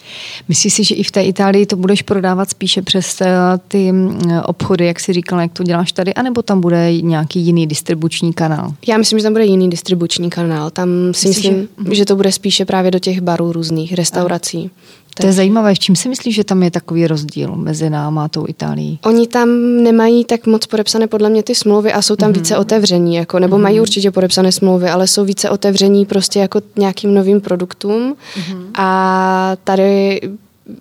[0.48, 3.28] Myslíš si, že i v té Itálii to budeš prodávat spíše přes uh,
[3.68, 7.68] ty uh, obchody, jak jsi říkala, jak to děláš tady, anebo tam bude nějaký jiný
[7.68, 8.74] distribuční kanál?
[8.88, 10.70] Já myslím, že tam bude jiný distribuční kanál.
[10.70, 11.96] Tam si Myslíš, myslím, že...
[11.96, 14.58] že to bude spíše právě do těch barů různých, restaurací.
[14.58, 14.96] Aha.
[15.20, 15.76] To je zajímavé.
[15.76, 19.00] V čím si myslíš, že tam je takový rozdíl mezi náma a tou Itálií?
[19.06, 19.50] Oni tam
[19.84, 22.36] nemají tak moc podepsané podle mě ty smlouvy a jsou tam mm-hmm.
[22.36, 23.62] více otevření, jako, nebo mm-hmm.
[23.62, 28.16] mají určitě podepsané smlouvy, ale jsou více otevření prostě jako nějakým novým produktům.
[28.36, 28.66] Mm-hmm.
[28.74, 30.22] A tady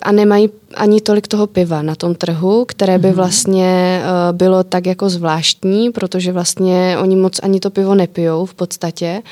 [0.03, 3.17] a nemají ani tolik toho piva na tom trhu, které by mhm.
[3.17, 8.55] vlastně uh, bylo tak jako zvláštní, protože vlastně oni moc ani to pivo nepijou v
[8.55, 9.23] podstatě,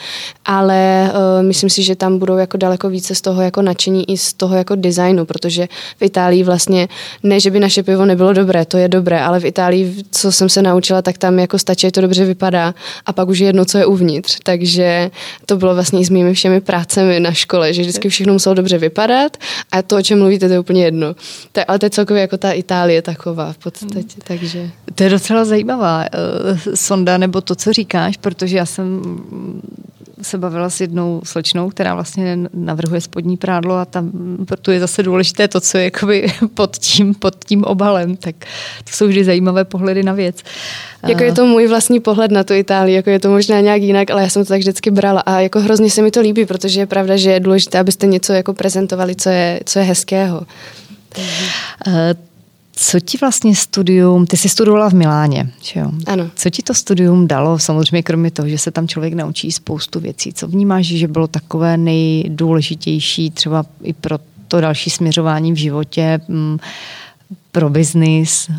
[0.45, 4.17] ale uh, myslím si, že tam budou jako daleko více z toho jako nadšení i
[4.17, 6.89] z toho jako designu, protože v Itálii vlastně
[7.23, 10.49] ne, že by naše pivo nebylo dobré, to je dobré, ale v Itálii, co jsem
[10.49, 12.75] se naučila, tak tam jako stačí, to dobře vypadá
[13.07, 15.11] a pak už je jedno, co je uvnitř, takže
[15.47, 18.79] to bylo vlastně i s mými všemi prácemi na škole, že vždycky všechno muselo dobře
[18.79, 19.37] vypadat
[19.73, 21.15] a to, o čem mluvíte, to je úplně jedno.
[21.53, 24.23] To, ale to je celkově jako ta Itálie taková v podstatě, hmm.
[24.25, 24.71] takže...
[24.95, 29.03] To je docela zajímavá uh, sonda, nebo to, co říkáš, protože já jsem
[30.23, 34.11] se bavila s jednou slečnou, která vlastně navrhuje spodní prádlo a tam
[34.47, 38.17] proto je zase důležité to, co je jakoby pod tím, pod tím obalem.
[38.17, 38.35] Tak
[38.85, 40.43] to jsou vždy zajímavé pohledy na věc.
[41.09, 44.11] Jako je to můj vlastní pohled na tu Itálii, jako je to možná nějak jinak,
[44.11, 46.81] ale já jsem to tak vždycky brala a jako hrozně se mi to líbí, protože
[46.81, 50.43] je pravda, že je důležité, abyste něco jako prezentovali, co je, co je hezkého.
[51.87, 51.95] Uh,
[52.73, 55.91] co ti vlastně studium, ty jsi studovala v Miláně, že jo?
[56.07, 56.31] Ano.
[56.37, 60.33] Co ti to studium dalo, samozřejmě kromě toho, že se tam člověk naučí spoustu věcí?
[60.33, 66.59] Co vnímáš, že bylo takové nejdůležitější třeba i pro to další směřování v životě, mm,
[67.53, 68.51] pro biznis?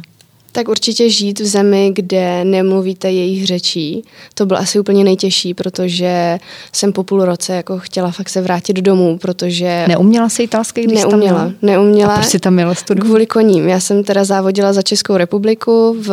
[0.53, 6.39] Tak určitě žít v zemi, kde nemluvíte jejich řečí, to bylo asi úplně nejtěžší, protože
[6.71, 9.85] jsem po půl roce jako chtěla fakt se vrátit domů, protože...
[9.87, 12.13] Neuměla se italsky, když neuměla, tam neuměla.
[12.13, 13.07] A proč jsi tam měla studovat?
[13.07, 13.69] Kvůli koním.
[13.69, 16.11] Já jsem teda závodila za Českou republiku v,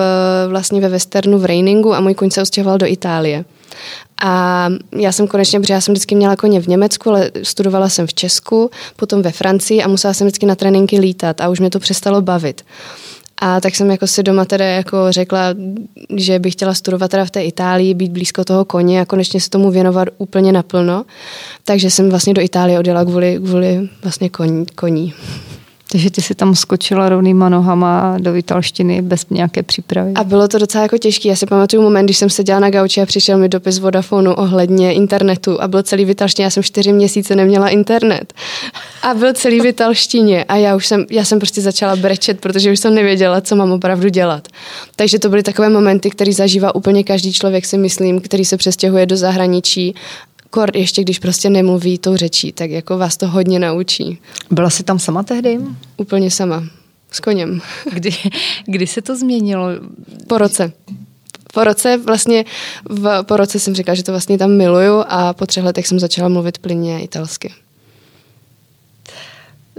[0.49, 3.45] vlastně ve Westernu v Reiningu a můj koň se ostěhoval do Itálie.
[4.23, 8.07] A já jsem konečně, protože já jsem vždycky měla koně v Německu, ale studovala jsem
[8.07, 11.71] v Česku, potom ve Francii a musela jsem vždycky na tréninky lítat a už mě
[11.71, 12.65] to přestalo bavit.
[13.41, 15.41] A tak jsem jako si doma teda jako řekla,
[16.17, 19.51] že bych chtěla studovat teda v té Itálii, být blízko toho koně a konečně se
[19.51, 21.05] tomu věnovat úplně naplno.
[21.65, 24.67] Takže jsem vlastně do Itálie odjela kvůli, kvůli vlastně koní.
[24.67, 25.15] koní.
[25.93, 30.13] Takže ty si tam skočila rovnýma nohama do italštiny bez nějaké přípravy.
[30.15, 31.29] A bylo to docela jako těžké.
[31.29, 34.93] Já si pamatuju moment, když jsem seděla na gauči a přišel mi dopis Vodafonu ohledně
[34.93, 36.45] internetu a byl celý v italštině.
[36.45, 38.33] Já jsem čtyři měsíce neměla internet.
[39.03, 40.45] A byl celý v italštině.
[40.45, 43.73] A já už jsem, já jsem prostě začala brečet, protože už jsem nevěděla, co mám
[43.73, 44.49] opravdu dělat.
[44.97, 49.07] Takže to byly takové momenty, které zažívá úplně každý člověk, si myslím, který se přestěhuje
[49.07, 49.95] do zahraničí
[50.51, 54.19] kor ještě když prostě nemluví tou řečí, tak jako vás to hodně naučí.
[54.51, 55.59] Byla jsi tam sama tehdy?
[55.97, 56.65] Úplně sama.
[57.11, 57.61] S koněm.
[57.93, 58.11] Kdy,
[58.67, 59.67] kdy se to změnilo?
[60.27, 60.73] Po roce.
[61.55, 62.45] Po roce vlastně,
[62.85, 66.01] v, po roce jsem říkala, že to vlastně tam miluju a po třech letech jsem
[66.01, 67.53] začala mluvit plynně italsky.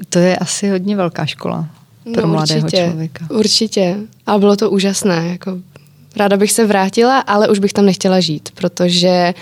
[0.09, 1.69] To je asi hodně velká škola
[2.13, 3.27] pro no, mladého určitě, člověka.
[3.29, 3.97] Určitě.
[4.25, 5.27] A bylo to úžasné.
[5.27, 5.57] Jako
[6.15, 9.33] Ráda bych se vrátila, ale už bych tam nechtěla žít, protože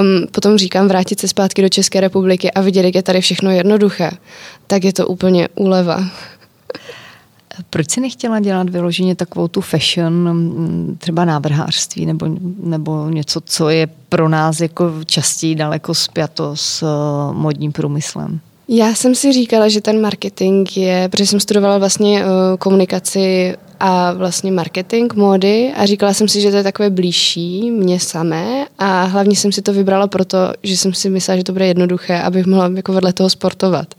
[0.00, 3.50] um, potom říkám vrátit se zpátky do České republiky a vidět, jak je tady všechno
[3.50, 4.10] jednoduché,
[4.66, 6.04] tak je to úplně úleva.
[7.70, 12.26] Proč jsi nechtěla dělat vyloženě takovou tu fashion, mm, třeba návrhářství nebo,
[12.62, 18.40] nebo něco, co je pro nás jako častěji daleko spjato s uh, modním průmyslem?
[18.68, 23.54] Já jsem si říkala, že ten marketing je, protože jsem studovala vlastně uh, komunikaci
[23.86, 28.66] a vlastně marketing módy a říkala jsem si, že to je takové blížší mě samé
[28.78, 32.20] a hlavně jsem si to vybrala proto, že jsem si myslela, že to bude jednoduché,
[32.20, 33.94] abych mohla jako vedle toho sportovat.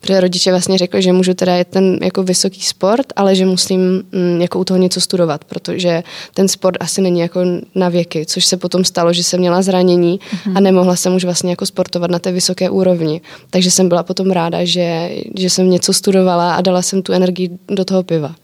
[0.00, 4.02] Protože rodiče vlastně řekli, že můžu teda jet ten jako vysoký sport, ale že musím
[4.12, 6.02] mm, jako u toho něco studovat, protože
[6.34, 7.40] ten sport asi není jako
[7.74, 10.56] na věky, což se potom stalo, že jsem měla zranění mm-hmm.
[10.56, 13.20] a nemohla jsem už vlastně jako sportovat na té vysoké úrovni.
[13.50, 17.50] Takže jsem byla potom ráda, že, že jsem něco studovala a dala jsem tu energii
[17.68, 18.34] do toho piva.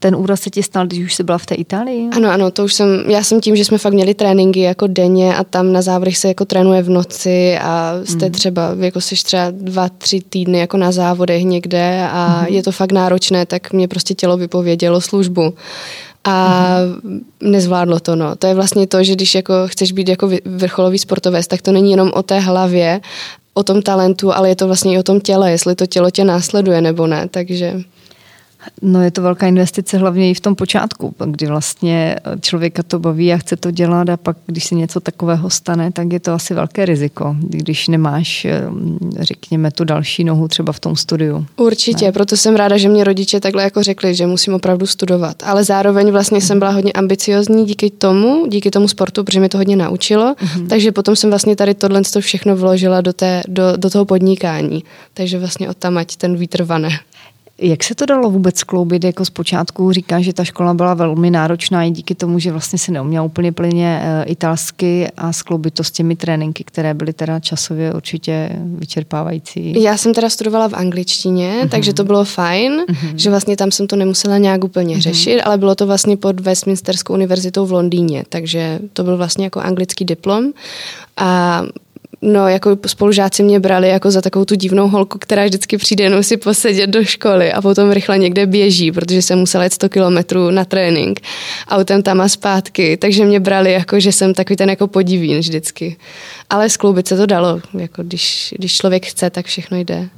[0.00, 2.08] Ten úraz se ti stal, když už jsi byla v té Itálii?
[2.12, 5.36] Ano, ano, to už jsem, já jsem tím, že jsme fakt měli tréninky jako denně
[5.36, 8.32] a tam na závodech se jako trénuje v noci a jste mm.
[8.32, 12.54] třeba, jako jsi třeba dva, tři týdny jako na závodech někde a mm.
[12.54, 15.54] je to fakt náročné, tak mě prostě tělo vypovědělo službu
[16.24, 16.66] a
[17.02, 17.20] mm.
[17.40, 18.36] nezvládlo to, no.
[18.36, 21.90] To je vlastně to, že když jako chceš být jako vrcholový sportovec, tak to není
[21.90, 23.00] jenom o té hlavě,
[23.54, 26.24] o tom talentu, ale je to vlastně i o tom těle, jestli to tělo tě
[26.24, 27.82] následuje nebo ne, takže...
[28.82, 33.32] No je to velká investice hlavně i v tom počátku, kdy vlastně člověka to baví
[33.32, 36.54] a chce to dělat a pak, když se něco takového stane, tak je to asi
[36.54, 38.62] velké riziko, když nemáš, eh,
[39.20, 41.46] řekněme, tu další nohu třeba v tom studiu.
[41.56, 42.12] Určitě, ne?
[42.12, 45.42] proto jsem ráda, že mě rodiče takhle jako řekli, že musím opravdu studovat.
[45.42, 49.58] Ale zároveň vlastně jsem byla hodně ambiciozní díky tomu, díky tomu sportu, protože mě to
[49.58, 50.66] hodně naučilo, mm-hmm.
[50.66, 54.84] takže potom jsem vlastně tady tohle všechno vložila do, té, do, do toho podnikání.
[55.14, 56.90] Takže vlastně od tam ať ten vítr vane.
[57.60, 59.04] Jak se to dalo vůbec skloubit?
[59.04, 62.92] Jako zpočátku říká, že ta škola byla velmi náročná i díky tomu, že vlastně si
[62.92, 67.94] neuměla úplně plně e, italsky a skloubit to s těmi tréninky, které byly teda časově
[67.94, 69.82] určitě vyčerpávající.
[69.82, 71.68] Já jsem teda studovala v angličtině, uh-huh.
[71.68, 73.12] takže to bylo fajn, uh-huh.
[73.16, 75.00] že vlastně tam jsem to nemusela nějak úplně uh-huh.
[75.02, 79.60] řešit, ale bylo to vlastně pod Westminsterskou univerzitou v Londýně, takže to byl vlastně jako
[79.60, 80.52] anglický diplom
[81.16, 81.62] a
[82.22, 86.22] No, jako spolužáci mě brali jako za takovou tu divnou holku, která vždycky přijde jenom
[86.22, 90.50] si posedět do školy a potom rychle někde běží, protože jsem musela jet 100 kilometrů
[90.50, 91.20] na trénink
[91.68, 95.96] autem tam a zpátky, takže mě brali jako, že jsem takový ten jako podivín vždycky.
[96.50, 100.08] Ale skloubit se to dalo, jako když, když člověk chce, tak všechno jde.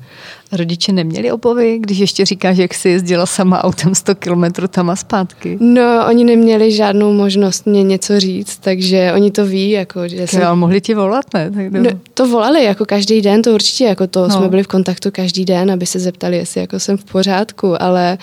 [0.52, 4.96] Rodiče neměli obavy, když ještě říkáš, jak jsi jezdila sama autem 100 kilometrů tam a
[4.96, 5.58] zpátky?
[5.60, 9.70] No, oni neměli žádnou možnost mě něco říct, takže oni to ví.
[9.70, 10.42] Jako, že jsem...
[10.42, 11.50] Ale mohli ti volat, ne?
[11.50, 14.30] Tak no, to volali jako každý den, to určitě, jako to no.
[14.30, 18.18] jsme byli v kontaktu každý den, aby se zeptali, jestli jako jsem v pořádku, ale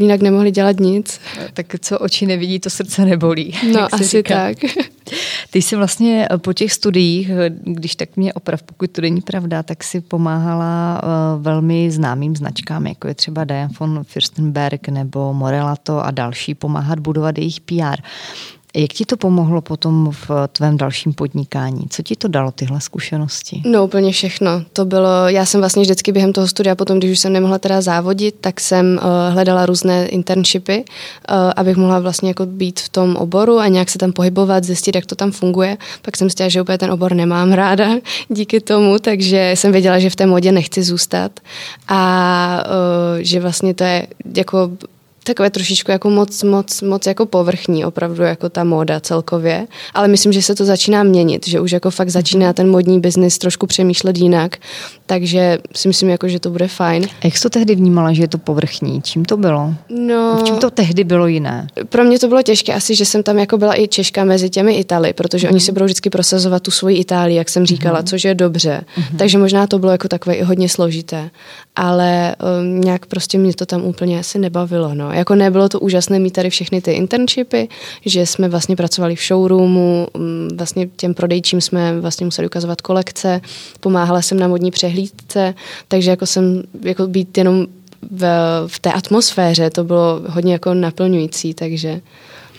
[0.00, 1.20] jinak nemohli dělat nic.
[1.54, 3.54] Tak co oči nevidí, to srdce nebolí.
[3.72, 4.34] No, asi říká.
[4.34, 4.56] tak.
[5.50, 9.84] Ty jsi vlastně po těch studiích, když tak mě oprav, pokud to není pravda, tak
[9.84, 16.10] si pomáhala uh, velmi známým značkám, jako je třeba Diane von Fürstenberg nebo Morelato a
[16.10, 18.00] další, pomáhat budovat jejich PR.
[18.76, 21.86] Jak ti to pomohlo potom v tvém dalším podnikání?
[21.90, 23.62] Co ti to dalo, tyhle zkušenosti?
[23.66, 24.50] No úplně všechno.
[24.72, 27.80] To bylo, já jsem vlastně vždycky během toho studia, potom když už jsem nemohla teda
[27.80, 30.84] závodit, tak jsem uh, hledala různé internshipy,
[31.30, 34.94] uh, abych mohla vlastně jako být v tom oboru a nějak se tam pohybovat, zjistit,
[34.94, 35.78] jak to tam funguje.
[36.02, 37.88] Pak jsem zjistila, že úplně ten obor nemám ráda
[38.28, 41.40] díky tomu, takže jsem věděla, že v té modě nechci zůstat
[41.88, 44.06] a uh, že vlastně to je
[44.36, 44.70] jako
[45.24, 50.32] takové trošičku jako moc, moc, moc jako povrchní opravdu jako ta móda celkově, ale myslím,
[50.32, 54.18] že se to začíná měnit, že už jako fakt začíná ten modní biznis trošku přemýšlet
[54.18, 54.56] jinak,
[55.06, 57.04] takže si myslím, jako, že to bude fajn.
[57.22, 59.02] A jak jsi to tehdy vnímala, že je to povrchní?
[59.02, 59.74] Čím to bylo?
[59.88, 61.68] No, v čím to tehdy bylo jiné?
[61.88, 64.74] Pro mě to bylo těžké, asi, že jsem tam jako byla i Češka mezi těmi
[64.74, 65.50] Italy, protože mm.
[65.50, 65.64] oni mhm.
[65.64, 68.06] si budou vždycky prosazovat tu svoji Itálii, jak jsem říkala, mm.
[68.06, 68.84] což je dobře.
[68.96, 69.18] Mm.
[69.18, 71.30] Takže možná to bylo jako takové i hodně složité,
[71.76, 74.94] ale um, nějak prostě mě to tam úplně asi nebavilo.
[74.94, 75.13] No.
[75.14, 77.68] Jako nebylo to úžasné mít tady všechny ty internshipy,
[78.06, 83.40] že jsme vlastně pracovali v showroomu, mm, vlastně těm prodejčím jsme vlastně museli ukazovat kolekce,
[83.80, 85.54] pomáhala jsem na modní přehlídce,
[85.88, 87.66] takže jako jsem jako být jenom
[88.10, 88.26] v,
[88.66, 92.00] v té atmosféře, to bylo hodně jako naplňující, takže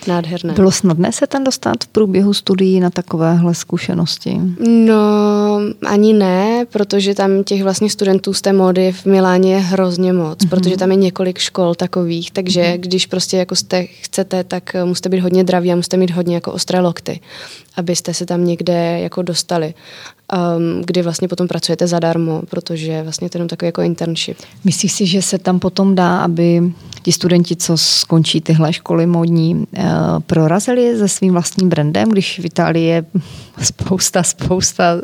[0.08, 0.52] Nádherné.
[0.52, 4.40] Bylo snadné se tam dostat v průběhu studií na takovéhle zkušenosti?
[4.68, 10.12] No, ani ne, protože tam těch vlastně studentů z té módy v Miláně je hrozně
[10.12, 10.48] moc, mm-hmm.
[10.48, 12.80] protože tam je několik škol takových, takže mm-hmm.
[12.80, 16.52] když prostě jako jste, chcete, tak musíte být hodně draví a musíte mít hodně jako
[16.52, 17.20] ostré lokty,
[17.76, 19.74] abyste se tam někde jako dostali
[20.32, 24.38] um, kdy vlastně potom pracujete zadarmo, protože vlastně to je jenom takový jako internship.
[24.64, 29.54] Myslíš si, že se tam potom dá, aby ti studenti, co skončí tyhle školy modní,
[29.54, 29.64] uh,
[30.26, 33.04] prorazili se svým vlastním brandem, když v Itálii je
[33.62, 35.00] spousta, spousta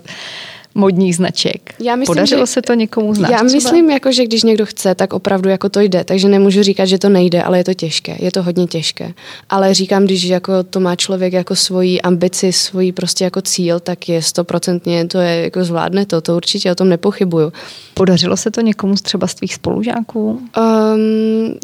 [0.74, 1.74] modních značek.
[1.78, 3.30] Já myslím, Podařilo že, se to někomu znát?
[3.30, 3.52] Já třeba?
[3.52, 6.04] myslím, jako, že když někdo chce, tak opravdu jako to jde.
[6.04, 8.16] Takže nemůžu říkat, že to nejde, ale je to těžké.
[8.18, 9.14] Je to hodně těžké.
[9.50, 14.08] Ale říkám, když jako to má člověk jako svoji ambici, svoji prostě jako cíl, tak
[14.08, 16.20] je stoprocentně to je jako zvládne to.
[16.20, 17.52] To určitě o tom nepochybuju.
[17.94, 20.30] Podařilo se to někomu z třeba z tvých spolužáků?
[20.30, 21.54] Um,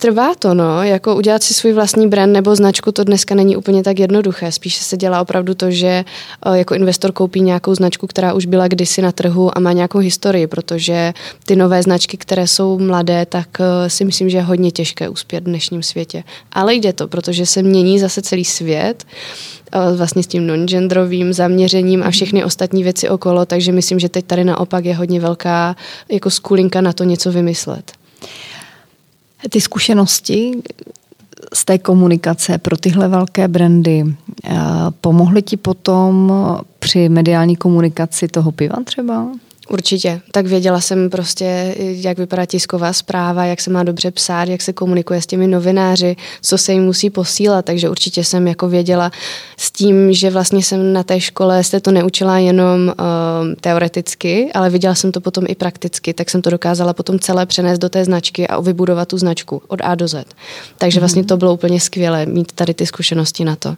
[0.00, 3.82] Trvá to, no, jako udělat si svůj vlastní brand nebo značku, to dneska není úplně
[3.82, 4.52] tak jednoduché.
[4.52, 6.04] Spíše se dělá opravdu to, že
[6.46, 9.98] eh, jako investor koupí nějakou značku, která už byla kdysi na trhu a má nějakou
[9.98, 11.12] historii, protože
[11.46, 15.40] ty nové značky, které jsou mladé, tak eh, si myslím, že je hodně těžké uspět
[15.40, 16.24] v dnešním světě.
[16.52, 19.04] Ale jde to, protože se mění zase celý svět
[19.72, 24.24] eh, vlastně s tím non-genderovým zaměřením a všechny ostatní věci okolo, takže myslím, že teď
[24.24, 25.76] tady naopak je hodně velká
[26.08, 27.92] jako skulinka na to něco vymyslet
[29.50, 30.52] ty zkušenosti
[31.54, 34.04] z té komunikace pro tyhle velké brandy
[34.44, 34.56] eh,
[35.00, 36.32] pomohly ti potom
[36.78, 39.26] při mediální komunikaci toho piva třeba?
[39.70, 40.20] Určitě.
[40.32, 44.72] Tak věděla jsem prostě, jak vypadá tisková zpráva, jak se má dobře psát, jak se
[44.72, 49.10] komunikuje s těmi novináři, co se jim musí posílat, takže určitě jsem jako věděla
[49.56, 52.94] s tím, že vlastně jsem na té škole se to neučila jenom uh,
[53.60, 57.78] teoreticky, ale viděla jsem to potom i prakticky, tak jsem to dokázala potom celé přenést
[57.78, 60.24] do té značky a vybudovat tu značku od A do Z.
[60.78, 61.28] Takže vlastně mhm.
[61.28, 63.76] to bylo úplně skvělé mít tady ty zkušenosti na to.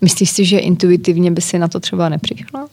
[0.00, 2.68] Myslíš si, že intuitivně by si na to třeba nepřišla?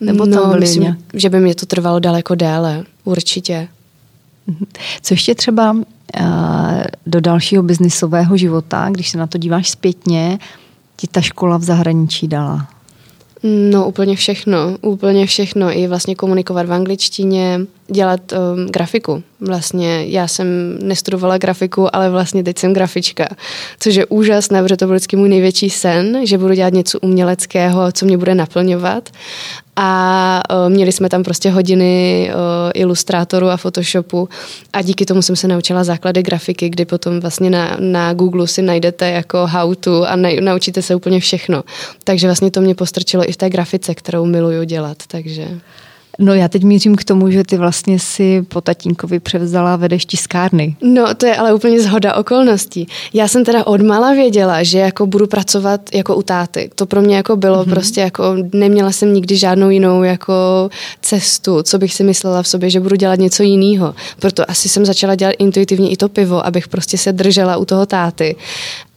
[0.00, 3.68] Nebo no, byli myslím, že by mě to trvalo daleko déle, určitě.
[4.46, 4.66] Mhm.
[5.02, 5.82] Co ještě třeba uh,
[7.06, 10.38] do dalšího biznisového života, když se na to díváš zpětně,
[10.96, 12.68] ti ta škola v zahraničí dala?
[13.70, 15.78] No úplně všechno, úplně všechno.
[15.78, 19.22] I vlastně komunikovat v angličtině, dělat um, grafiku.
[19.40, 20.46] Vlastně já jsem
[20.82, 23.28] nestudovala grafiku, ale vlastně teď jsem grafička,
[23.80, 27.92] což je úžasné, protože to byl vždycky můj největší sen, že budu dělat něco uměleckého,
[27.92, 29.10] co mě bude naplňovat.
[29.76, 34.28] A uh, měli jsme tam prostě hodiny uh, ilustrátoru a photoshopu
[34.72, 38.62] a díky tomu jsem se naučila základy grafiky, kdy potom vlastně na, na Google si
[38.62, 41.64] najdete jako how to a na, naučíte se úplně všechno.
[42.04, 45.48] Takže vlastně to mě postrčilo i v té grafice, kterou miluju dělat, takže...
[46.18, 50.76] No já teď mířím k tomu, že ty vlastně si po tatínkovi převzala vedeš tiskárny.
[50.82, 52.88] No to je ale úplně zhoda okolností.
[53.14, 56.70] Já jsem teda od mala věděla, že jako budu pracovat jako u táty.
[56.74, 57.70] To pro mě jako bylo mm-hmm.
[57.70, 60.34] prostě jako neměla jsem nikdy žádnou jinou jako
[61.02, 63.94] cestu, co bych si myslela v sobě, že budu dělat něco jiného.
[64.18, 67.86] Proto asi jsem začala dělat intuitivně i to pivo, abych prostě se držela u toho
[67.86, 68.36] táty.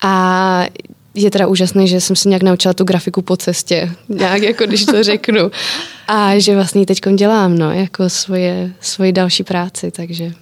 [0.04, 0.66] A
[1.14, 4.86] je teda úžasné, že jsem se nějak naučila tu grafiku po cestě, nějak jako když
[4.86, 5.52] to řeknu.
[6.08, 10.34] A že vlastně teď dělám, no, jako svoje, svoje další práci, takže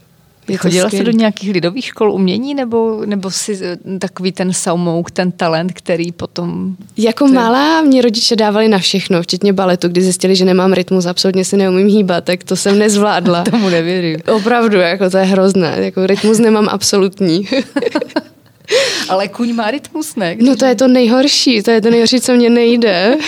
[0.48, 5.12] je Chodila jsi do nějakých lidových škol umění, nebo, nebo si eh, takový ten saumouk,
[5.12, 6.76] ten talent, který potom...
[6.98, 7.32] Jako ty...
[7.32, 11.58] malá mě rodiče dávali na všechno, včetně baletu, kdy zjistili, že nemám rytmus, absolutně si
[11.58, 13.44] neumím hýbat, tak to jsem nezvládla.
[13.52, 14.20] Tomu nevěřím.
[14.36, 17.48] Opravdu, jako to je hrozné, jako rytmus nemám absolutní.
[19.10, 20.36] Ale kuň má rytmus, ne?
[20.36, 20.48] Když...
[20.50, 23.18] No to je to nejhorší, to je to nejhorší, co mě nejde.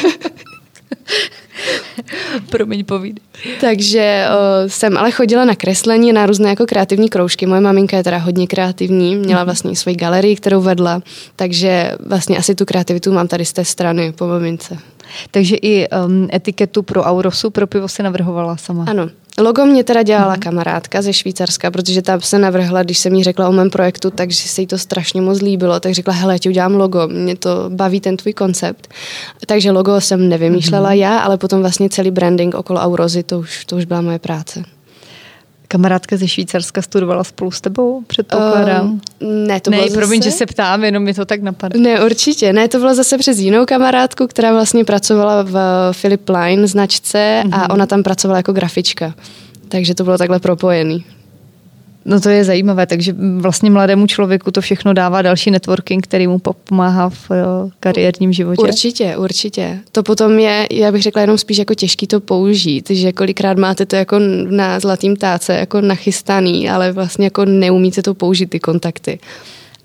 [2.50, 3.20] Promiň, povíd.
[3.62, 7.46] Takže o, jsem ale chodila na kreslení, na různé jako kreativní kroužky.
[7.46, 9.46] Moje maminka je teda hodně kreativní, měla mhm.
[9.46, 11.02] vlastně svoji galerii, kterou vedla,
[11.36, 14.78] takže vlastně asi tu kreativitu mám tady z té strany po mamince.
[15.32, 18.86] Takže i um, etiketu pro Aurosu, pro pivo si navrhovala sama.
[18.90, 20.40] Ano, Logo mě teda dělala mm.
[20.40, 24.48] kamarádka ze Švýcarska, protože ta se navrhla, když jsem jí řekla o mém projektu, takže
[24.48, 27.50] se jí to strašně moc líbilo, tak řekla, hele, já ti udělám logo, mě to
[27.70, 28.88] baví ten tvůj koncept.
[29.46, 30.96] Takže logo jsem nevymýšlela mm.
[30.96, 34.64] já, ale potom vlastně celý branding okolo Aurozy, to už, to už byla moje práce.
[35.72, 39.02] Kamarádka ze Švýcarska studovala spolu s tebou, předpokládám?
[39.20, 40.00] Uh, ne, to ne, bylo zase...
[40.00, 41.82] promiň, že se ptám, jenom mi to tak napadlo.
[41.82, 42.54] Ne, určitě.
[42.54, 45.56] Ne, to bylo zase přes jinou kamarádku, která vlastně pracovala v
[46.02, 47.56] Philip Line značce uh-huh.
[47.56, 47.68] a mhm.
[47.72, 49.14] ona tam pracovala jako grafička.
[49.70, 51.06] Takže to bylo takhle propojený.
[52.10, 56.40] No to je zajímavé, takže vlastně mladému člověku to všechno dává další networking, který mu
[56.40, 57.44] pomáhá v eh,
[57.80, 58.62] kariérním životě.
[58.62, 59.80] Určitě, určitě.
[59.92, 63.86] To potom je, já bych řekla, jenom spíš jako těžký to použít, že kolikrát máte
[63.86, 64.20] to jako
[64.50, 69.20] na zlatým táce jako nachystaný, ale vlastně jako neumíte to použít ty kontakty.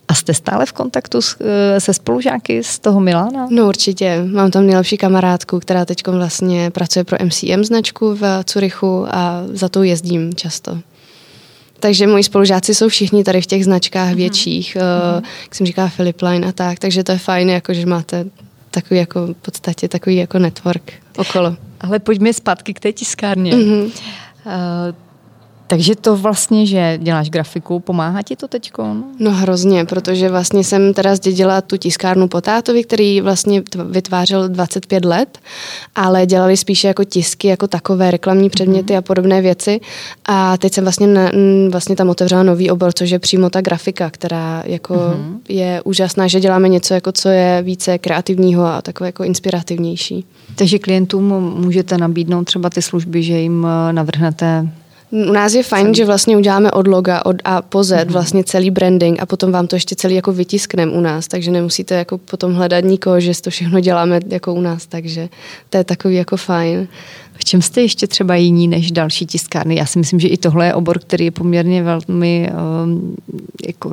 [0.09, 3.47] A jste stále v kontaktu s, eh, se spolužáky z toho Milána?
[3.51, 4.25] No určitě.
[4.33, 9.69] Mám tam nejlepší kamarádku, která teď vlastně pracuje pro MCM značku v Curychu a za
[9.69, 10.79] to jezdím často.
[11.85, 14.17] Takže moji spolužáci jsou všichni tady v těch značkách uh-huh.
[14.17, 14.77] větších,
[15.17, 18.25] uh, jak jsem říkala Philip Line a tak, takže to je fajn, jako, že máte
[18.71, 21.57] takový jako v podstatě takový jako network okolo.
[21.81, 23.53] Ale pojďme zpátky k té tiskárně.
[23.53, 23.85] Uh-huh.
[23.85, 24.95] Uh,
[25.67, 28.73] Takže to vlastně, že děláš grafiku, pomáhá ti to teď?
[29.19, 35.05] No hrozně, protože vlastně jsem teda zdědila tu tiskárnu po tátovi, který vlastně vytvářel 25
[35.05, 35.39] let,
[35.95, 38.99] ale dělali spíše jako tisky, jako takové reklamní předměty mm-hmm.
[38.99, 39.81] a podobné věci.
[40.25, 41.31] A teď jsem vlastně, na,
[41.71, 45.39] vlastně tam otevřela nový obor, což je přímo ta grafika, která jako mm-hmm.
[45.49, 50.25] je úžasná, že děláme něco, jako co je více kreativního a takové jako inspirativnější.
[50.55, 51.25] Takže klientům
[51.57, 54.69] můžete nabídnout třeba ty služby, že jim eh, navrhnete
[55.15, 58.13] u nás je fajn, že vlastně uděláme od loga od A po Z mm-hmm.
[58.13, 61.95] vlastně celý branding a potom vám to ještě celý jako vytiskneme u nás, takže nemusíte
[61.95, 65.29] jako potom hledat nikoho, že to všechno děláme jako u nás, takže
[65.71, 66.89] to je takový jako fajn.
[67.37, 69.77] V čem jste ještě třeba jiní než další tiskárny?
[69.77, 72.51] Já si myslím, že i tohle je obor, který je poměrně velmi
[72.85, 73.17] um,
[73.67, 73.93] jako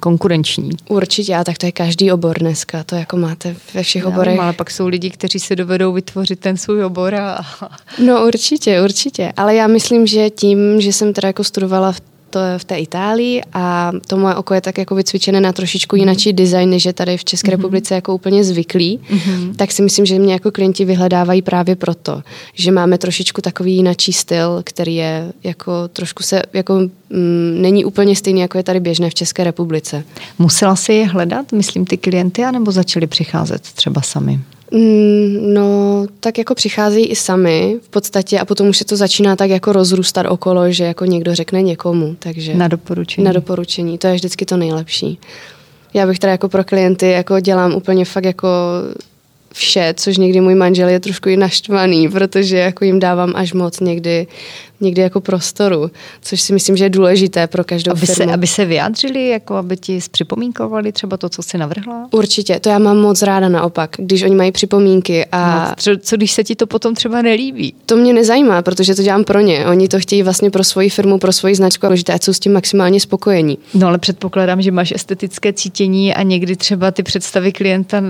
[0.00, 0.70] konkurenční.
[0.88, 4.34] Určitě, a tak to je každý obor dneska, to jako máte ve všech Já oborech.
[4.34, 7.14] Vím, ale pak jsou lidi, kteří si dovedou vytvořit ten svůj obor.
[7.14, 7.38] A...
[8.04, 12.00] No určitě, určitě, ale já myslím, že tím, že jsem teda jako studovala v
[12.30, 15.96] to je v té Itálii a to moje oko je tak jako vycvičené na trošičku
[15.96, 16.00] mm.
[16.00, 17.50] jinačí design, než je tady v České mm-hmm.
[17.50, 19.54] republice jako úplně zvyklý, mm-hmm.
[19.56, 22.22] tak si myslím, že mě jako klienti vyhledávají právě proto,
[22.54, 26.74] že máme trošičku takový jinačí styl, který je jako trošku se, jako
[27.10, 30.04] mm, není úplně stejný, jako je tady běžné v České republice.
[30.38, 34.40] Musela si je hledat, myslím, ty klienty, anebo začali přicházet třeba sami?
[34.70, 39.36] Mm, no, tak jako přicházejí i sami v podstatě a potom už se to začíná
[39.36, 42.54] tak jako rozrůstat okolo, že jako někdo řekne někomu, takže...
[42.54, 43.24] Na doporučení.
[43.24, 45.18] Na doporučení, to je vždycky to nejlepší.
[45.94, 48.48] Já bych teda jako pro klienty jako dělám úplně fakt jako
[49.52, 53.80] vše, což někdy můj manžel je trošku i naštvaný, protože jako jim dávám až moc
[53.80, 54.26] někdy
[54.80, 55.90] někdy jako prostoru,
[56.22, 58.14] což si myslím, že je důležité pro každou aby firmu.
[58.14, 62.08] Se, aby se vyjádřili, jako aby ti zpřipomínkovali třeba to, co jsi navrhla?
[62.10, 65.26] Určitě, to já mám moc ráda naopak, když oni mají připomínky.
[65.32, 67.74] A no, co když se ti to potom třeba nelíbí?
[67.86, 69.66] To mě nezajímá, protože to dělám pro ně.
[69.66, 72.52] Oni to chtějí vlastně pro svoji firmu, pro svoji značku a důležité, jsou s tím
[72.52, 73.58] maximálně spokojení.
[73.74, 78.00] No ale předpokládám, že máš estetické cítění a někdy třeba ty představy klienta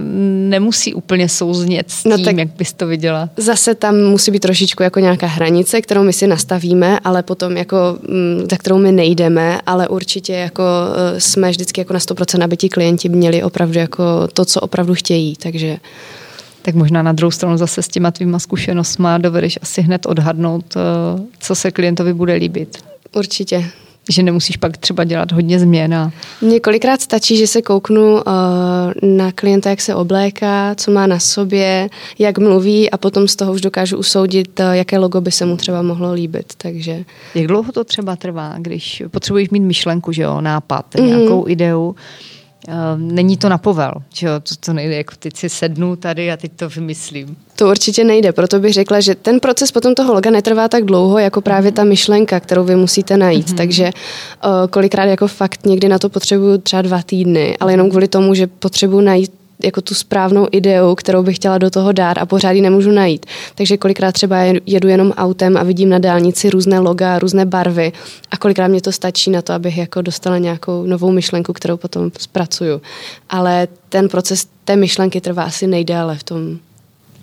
[0.49, 3.31] nemusí úplně souznět s no tím, no tak jak bys to viděla.
[3.37, 7.57] Zase tam musí být trošičku jako nějaká hranice, kterou my si nastavíme stavíme, ale potom
[7.57, 7.77] jako,
[8.09, 12.57] mm, za kterou my nejdeme, ale určitě jako e, jsme vždycky jako na 100%, aby
[12.57, 15.77] ti klienti měli opravdu jako to, co opravdu chtějí, takže
[16.63, 20.81] tak možná na druhou stranu zase s těma tvýma zkušenostma dovedeš asi hned odhadnout, e,
[21.41, 22.79] co se klientovi bude líbit.
[23.17, 23.65] Určitě
[24.09, 25.95] že nemusíš pak třeba dělat hodně změn.
[25.95, 26.13] A...
[26.43, 28.23] Několikrát stačí, že se kouknu uh,
[29.03, 33.53] na klienta, jak se obléká, co má na sobě, jak mluví a potom z toho
[33.53, 36.53] už dokážu usoudit, uh, jaké logo by se mu třeba mohlo líbit.
[36.57, 37.05] Takže...
[37.35, 41.07] Jak dlouho to třeba trvá, když potřebuješ mít myšlenku, že jo, nápad, mm-hmm.
[41.07, 42.38] nějakou ideu, Ehm,
[42.97, 46.37] není to na povel, že jo, to, to nejde, jako teď si sednu tady a
[46.37, 47.37] teď to vymyslím.
[47.57, 51.19] To určitě nejde, proto bych řekla, že ten proces potom toho loga netrvá tak dlouho,
[51.19, 53.57] jako právě ta myšlenka, kterou vy musíte najít, mm-hmm.
[53.57, 58.09] takže uh, kolikrát jako fakt někdy na to potřebuju třeba dva týdny, ale jenom kvůli
[58.09, 62.27] tomu, že potřebuji najít jako tu správnou ideu, kterou bych chtěla do toho dát a
[62.27, 63.27] pořád ji nemůžu najít.
[63.55, 64.37] Takže kolikrát třeba
[64.67, 67.93] jedu jenom autem a vidím na dálnici různé loga, různé barvy
[68.31, 72.11] a kolikrát mě to stačí na to, abych jako dostala nějakou novou myšlenku, kterou potom
[72.19, 72.81] zpracuju.
[73.31, 76.59] Ale ten proces té myšlenky trvá asi nejdéle v tom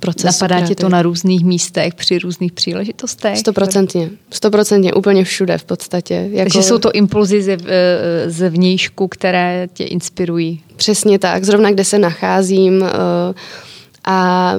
[0.05, 0.27] procesu.
[0.27, 3.37] Napadá tě to na různých místech, při různých příležitostech?
[3.37, 4.09] Stoprocentně.
[4.31, 6.13] Stoprocentně, úplně všude v podstatě.
[6.13, 6.49] Jako...
[6.49, 10.61] Takže jsou to impulzy ze, eh, ze vnějšku, které tě inspirují?
[10.75, 11.43] Přesně tak.
[11.43, 12.87] Zrovna kde se nacházím uh,
[14.05, 14.55] a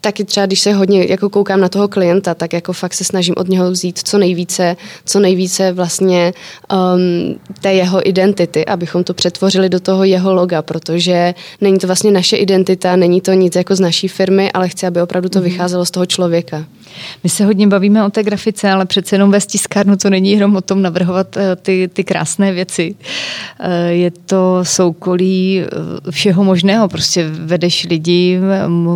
[0.00, 3.34] taky třeba, když se hodně jako koukám na toho klienta, tak jako fakt se snažím
[3.36, 6.32] od něho vzít co nejvíce, co nejvíce vlastně
[6.72, 12.10] um, té jeho identity, abychom to přetvořili do toho jeho loga, protože není to vlastně
[12.10, 15.48] naše identita, není to nic jako z naší firmy, ale chci, aby opravdu to mhm.
[15.48, 16.64] vycházelo z toho člověka.
[17.24, 20.56] My se hodně bavíme o té grafice, ale přece jenom ve stiskárnu to není jenom
[20.56, 22.94] o tom navrhovat eh, ty, ty krásné věci.
[23.60, 26.88] Eh, je to soukolí eh, všeho možného.
[26.88, 28.40] Prostě vedeš lidi,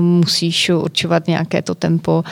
[0.01, 2.25] musíš určovat nějaké to tempo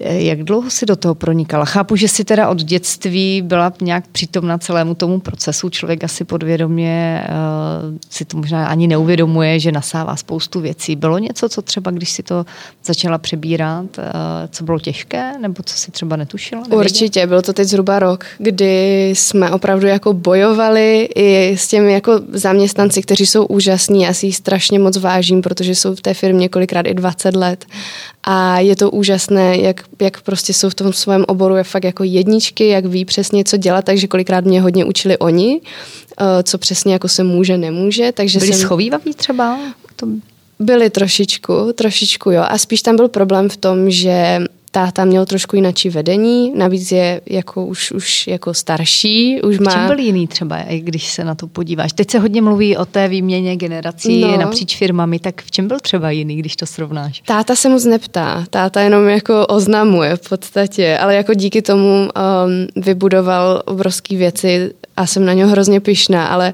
[0.00, 1.64] jak dlouho si do toho pronikala?
[1.64, 5.68] Chápu, že si teda od dětství byla nějak přítomna celému tomu procesu.
[5.68, 10.96] Člověk asi podvědomě uh, si to možná ani neuvědomuje, že nasává spoustu věcí.
[10.96, 12.46] Bylo něco, co třeba, když si to
[12.84, 14.04] začala přebírat, uh,
[14.50, 16.60] co bylo těžké, nebo co si třeba netušila?
[16.60, 16.80] Nevěděla?
[16.80, 22.20] Určitě, byl to teď zhruba rok, kdy jsme opravdu jako bojovali i s těmi jako
[22.28, 24.02] zaměstnanci, kteří jsou úžasní.
[24.02, 27.66] Já si ji strašně moc vážím, protože jsou v té firmě několikrát i 20 let.
[28.28, 32.04] A je to úžasné, jak jak prostě jsou v tom svém oboru je fakt jako
[32.04, 35.60] jedničky, jak ví přesně, co dělat, takže kolikrát mě hodně učili oni,
[36.20, 38.12] eh, co přesně jako se může, nemůže.
[38.12, 38.60] Takže Byli jsem...
[38.60, 39.58] schovývaví třeba?
[39.96, 40.06] To...
[40.58, 42.42] Byli trošičku, trošičku jo.
[42.48, 44.40] A spíš tam byl problém v tom, že
[44.76, 49.70] táta měl trošku jináčí vedení, navíc je jako už, už jako starší, už má...
[49.70, 51.92] V čem byl jiný třeba, když se na to podíváš?
[51.92, 54.36] Teď se hodně mluví o té výměně generací no.
[54.36, 57.22] napříč firmami, tak v čem byl třeba jiný, když to srovnáš?
[57.26, 62.10] Táta se moc neptá, táta jenom jako oznamuje v podstatě, ale jako díky tomu um,
[62.82, 66.52] vybudoval obrovské věci a jsem na něho hrozně pyšná, ale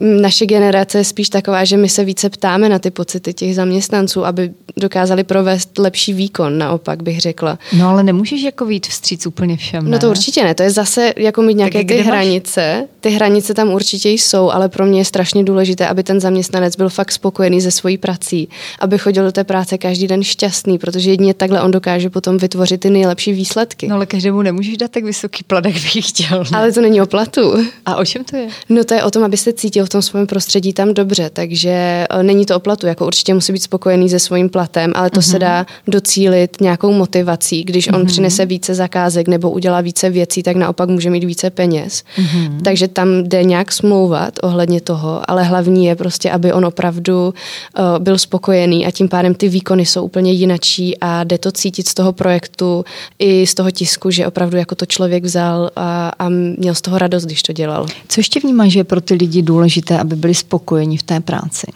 [0.00, 4.26] naše generace je spíš taková, že my se více ptáme na ty pocity těch zaměstnanců,
[4.26, 7.58] aby dokázali provést lepší výkon, naopak bych řekla.
[7.78, 9.90] No ale nemůžeš jako vít vstříc úplně všem, ne?
[9.90, 12.76] No to určitě ne, to je zase jako mít nějaké ty hranice.
[12.80, 12.88] Máš?
[13.00, 16.88] Ty hranice tam určitě jsou, ale pro mě je strašně důležité, aby ten zaměstnanec byl
[16.88, 21.34] fakt spokojený se svojí prací, aby chodil do té práce každý den šťastný, protože jedině
[21.34, 23.88] takhle on dokáže potom vytvořit ty nejlepší výsledky.
[23.88, 26.44] No ale každému nemůžeš dát tak vysoký plat, jak bych chtěl.
[26.52, 26.58] Ne?
[26.58, 27.54] Ale to není o platu.
[27.86, 28.48] A o čem to je?
[28.68, 31.70] No to je o tom, aby se cítil v tom svém prostředí tam dobře, takže
[31.70, 35.20] e, není to o platu, jako určitě musí být spokojený se svým platem, ale to
[35.20, 35.30] mm-hmm.
[35.30, 35.40] se mhm.
[35.40, 38.06] dá docílit nějakou motivací, když on mm-hmm.
[38.06, 42.02] přinese více zakázek nebo udělá více věcí, tak naopak může mít více peněz.
[42.16, 42.60] Mm-hmm.
[42.62, 47.34] Takže tam jde nějak smlouvat ohledně toho, ale hlavní je prostě, aby on opravdu
[47.78, 51.88] uh, byl spokojený a tím pádem ty výkony jsou úplně jinačí a jde to cítit
[51.88, 52.84] z toho projektu
[53.18, 56.98] i z toho tisku, že opravdu jako to člověk vzal a, a měl z toho
[56.98, 57.86] radost, když to dělal.
[58.08, 61.66] Co ještě vnímáš, že je pro ty lidi důležité, aby byli spokojeni v té práci?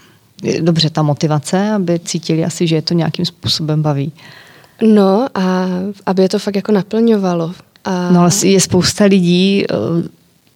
[0.60, 4.12] Dobře, ta motivace, aby cítili asi, že je to nějakým způsobem baví.
[4.82, 5.68] No a
[6.06, 7.54] aby je to fakt jako naplňovalo.
[7.84, 8.10] A...
[8.10, 9.74] No ale je spousta lidí, eh,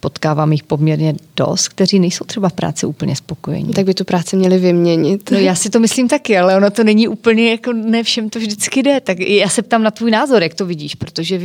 [0.01, 3.72] potkávám jich poměrně dost, kteří nejsou třeba v práci úplně spokojení.
[3.72, 5.30] Tak by tu práci měli vyměnit.
[5.30, 8.38] No já si to myslím taky, ale ono to není úplně jako ne všem to
[8.38, 9.01] vždycky jde.
[9.01, 11.40] Tak já se ptám na tvůj názor, jak to vidíš, protože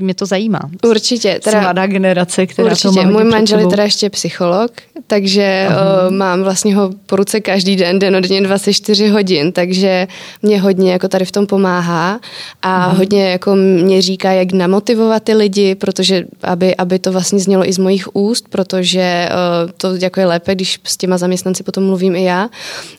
[0.00, 0.60] mě to zajímá.
[0.84, 1.40] Určitě.
[1.44, 2.88] Teda, Jsi mladá generace, která určitě.
[2.88, 4.70] to má Můj manžel je teda ještě psycholog,
[5.06, 10.06] takže uh, mám vlastně ho po ruce každý den, den od den 24 hodin, takže
[10.42, 12.20] mě hodně jako tady v tom pomáhá
[12.62, 17.38] a uh hodně jako mě říká, jak namotivovat ty lidi, protože aby, aby to vlastně
[17.38, 19.28] znělo i z mojich úst, protože
[19.64, 22.48] uh, to jako je lépe, když s těma zaměstnanci potom mluvím i já,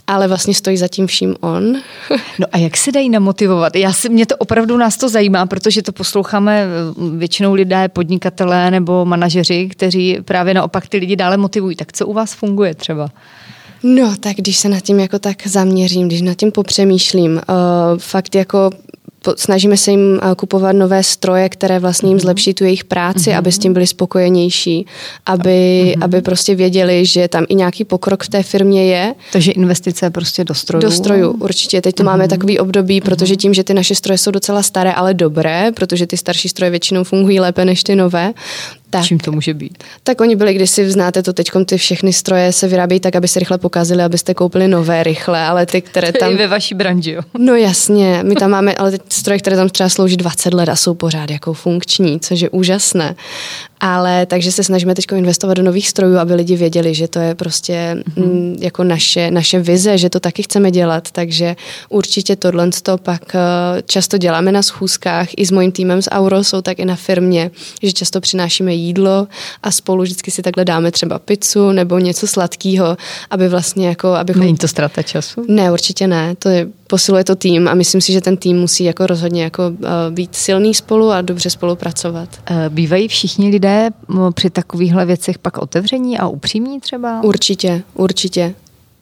[0.08, 1.74] ale vlastně stojí za tím vším on.
[2.40, 3.76] no a jak se dají namotivovat?
[3.76, 6.68] Já si, mě to opravdu nás to zajímá, protože to posloucháme eh,
[7.18, 11.76] většinou lidé, podnikatelé nebo manažeři, kteří právě naopak ty lidi dále motivují.
[11.76, 13.10] Tak co u vás funguje třeba?
[13.84, 17.42] No, tak když se nad tím jako tak zaměřím, když nad tím popřemýšlím, uh,
[17.98, 18.70] fakt jako
[19.36, 22.22] snažíme se jim eh, kupovat nové stroje, které vlastně jim mhm.
[22.22, 23.38] zlepší tu jejich práci, mm-hmm.
[23.38, 24.86] aby s tím byli spokojenější,
[25.26, 26.04] aby, mm-hmm.
[26.04, 29.16] aby prostě věděli, že tam i nějaký pokrok v té firmě je.
[29.32, 30.82] Takže investice prostě do strojů.
[30.82, 31.82] Do strojů, určitě.
[31.82, 32.06] Teď to mm-hmm.
[32.06, 36.08] máme takový období, protože tím, že ty naše stroje jsou docela staré, ale dobré, protože
[36.08, 38.34] ty starší stroje většinou fungují lépe než ty nové,
[38.90, 39.06] tak.
[39.06, 39.84] Čím to může být?
[40.04, 43.28] Tak oni byli, když si znáte to teď, ty všechny stroje se vyrábějí tak, aby
[43.28, 46.32] se rychle pokazily, abyste koupili nové rychle, ale ty, které tam...
[46.32, 47.22] I ve vaší branži, jo?
[47.38, 50.76] No jasně, my tam máme, ale ty stroje, které tam třeba slouží 20 let a
[50.76, 53.16] jsou pořád jako funkční, což je úžasné.
[53.80, 57.36] Ale takže se snažíme teď investovat do nových strojů, aby lidi věděli, že to je
[57.36, 58.58] prostě mm-hmm.
[58.60, 61.12] jako naše, naše vize, že to taky chceme dělat.
[61.12, 61.56] Takže
[61.90, 63.40] určitě tohle to pak eh,
[63.86, 67.52] často děláme na schůzkách i s mojím týmem z Auro, jsou tak i na firmě,
[67.84, 69.28] že často přinášíme jídlo
[69.64, 72.98] a spolu vždycky si takhle dáme třeba pizzu nebo něco sladkého,
[73.30, 74.08] aby vlastně jako...
[74.08, 74.44] Abychom...
[74.44, 75.46] Není to ztráta času?
[75.48, 76.36] Ne, určitě ne.
[76.36, 79.68] To je, posiluje to tým a myslím si, že ten tým musí jako rozhodně jako
[79.68, 82.30] uh, být silný spolu a dobře spolupracovat.
[82.46, 83.90] Eh, bývají všichni lidé
[84.34, 87.24] při takovýchhle věcech pak otevření a upřímní třeba?
[87.24, 88.56] Určitě, určitě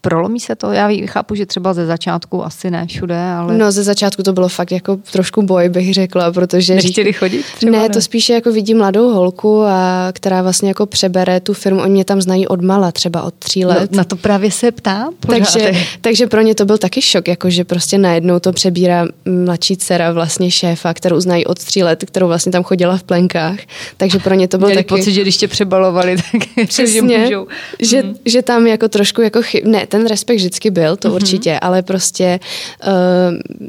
[0.09, 0.71] prolomí se to?
[0.71, 3.57] Já chápu, že třeba ze začátku asi ne všude, ale...
[3.57, 6.75] No ze začátku to bylo fakt jako trošku boj, bych řekla, protože...
[6.75, 10.85] Nechtěli chodit třeba, ne, ne, to spíše jako vidí mladou holku, a která vlastně jako
[10.85, 13.91] přebere tu firmu, oni mě tam znají od mala, třeba od tří no, let.
[13.91, 15.13] No, na to právě se ptám.
[15.27, 19.77] Takže, takže pro ně to byl taky šok, jako že prostě najednou to přebírá mladší
[19.77, 23.59] dcera vlastně šéfa, kterou znají od tří let, kterou vlastně tam chodila v plenkách.
[23.97, 24.87] Takže pro ně to byl Měli taky...
[24.87, 27.47] pocit, že když tě přebalovali, tak Přesně, že můžou.
[27.79, 28.15] Že, hmm.
[28.25, 29.63] že tam jako trošku jako chyb...
[29.65, 31.15] Ne, ten respekt vždycky byl, to mm-hmm.
[31.15, 32.39] určitě, ale prostě
[32.87, 32.91] uh,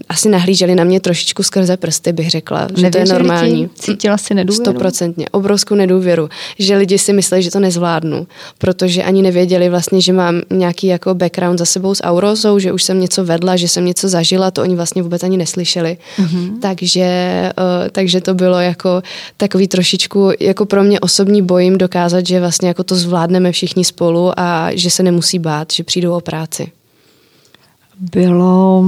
[0.08, 3.68] asi nahlíželi na mě trošičku skrze prsty, bych řekla, že Nevěřili to je normální.
[3.68, 3.82] Ti?
[3.82, 4.64] Cítila si nedůvěru?
[4.64, 8.26] Stoprocentně, obrovskou nedůvěru, že lidi si mysleli, že to nezvládnu,
[8.58, 12.82] protože ani nevěděli vlastně, že mám nějaký jako background za sebou s Aurozou, že už
[12.82, 15.96] jsem něco vedla, že jsem něco zažila, to oni vlastně vůbec ani neslyšeli.
[16.18, 16.58] Mm-hmm.
[16.60, 17.08] Takže,
[17.58, 19.02] uh, takže to bylo jako
[19.36, 24.32] takový trošičku jako pro mě osobní bojím dokázat, že vlastně jako to zvládneme všichni spolu
[24.36, 26.72] a že se nemusí bát, že přijdou o práci
[27.98, 28.84] bylo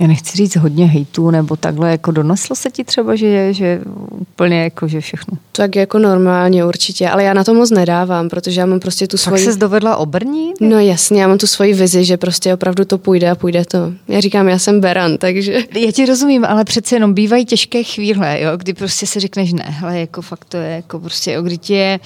[0.00, 3.80] já nechci říct hodně hejtů, nebo takhle, jako doneslo se ti třeba, že, že
[4.10, 5.38] úplně jako, že všechno.
[5.52, 9.16] Tak jako normálně určitě, ale já na to moc nedávám, protože já mám prostě tu
[9.16, 9.44] svoji...
[9.44, 10.60] Tak se dovedla obrnit?
[10.60, 13.92] No jasně, já mám tu svoji vizi, že prostě opravdu to půjde a půjde to.
[14.08, 15.62] Já říkám, já jsem beran, takže...
[15.74, 19.64] Já ti rozumím, ale přece jenom bývají těžké chvíle, jo, kdy prostě si řekneš ne,
[19.68, 22.00] hele, jako fakt to je, jako prostě, jo, kdy ti je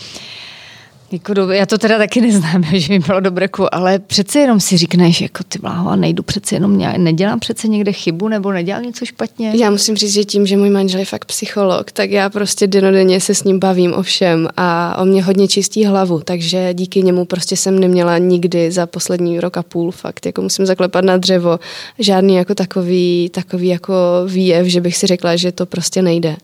[1.13, 5.21] jako já to teda taky neznám, že mi bylo dobré, ale přece jenom si říkneš,
[5.21, 9.53] jako ty bláho, a nejdu přece jenom, nedělám přece někde chybu nebo nedělám něco špatně.
[9.55, 13.21] Já musím říct, že tím, že můj manžel je fakt psycholog, tak já prostě denodenně
[13.21, 17.25] se s ním bavím o všem a on mě hodně čistí hlavu, takže díky němu
[17.25, 21.59] prostě jsem neměla nikdy za poslední rok a půl fakt, jako musím zaklepat na dřevo,
[21.99, 23.95] žádný jako takový, takový jako
[24.27, 26.37] výjev, že bych si řekla, že to prostě nejde.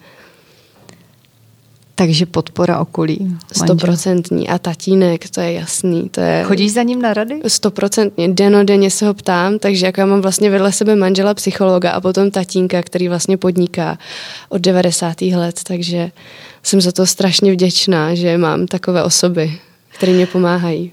[1.98, 3.36] Takže podpora okolí.
[3.52, 4.48] Stoprocentní.
[4.48, 6.08] A tatínek, to je jasný.
[6.08, 6.44] To je...
[6.44, 7.40] Chodíš za ním na rady?
[7.46, 8.28] Stoprocentně.
[8.28, 12.30] Denodenně se ho ptám, takže jako já mám vlastně vedle sebe manžela psychologa a potom
[12.30, 13.98] tatínka, který vlastně podniká
[14.48, 15.20] od 90.
[15.20, 16.10] let, takže
[16.62, 20.92] jsem za to strašně vděčná, že mám takové osoby, které mě pomáhají.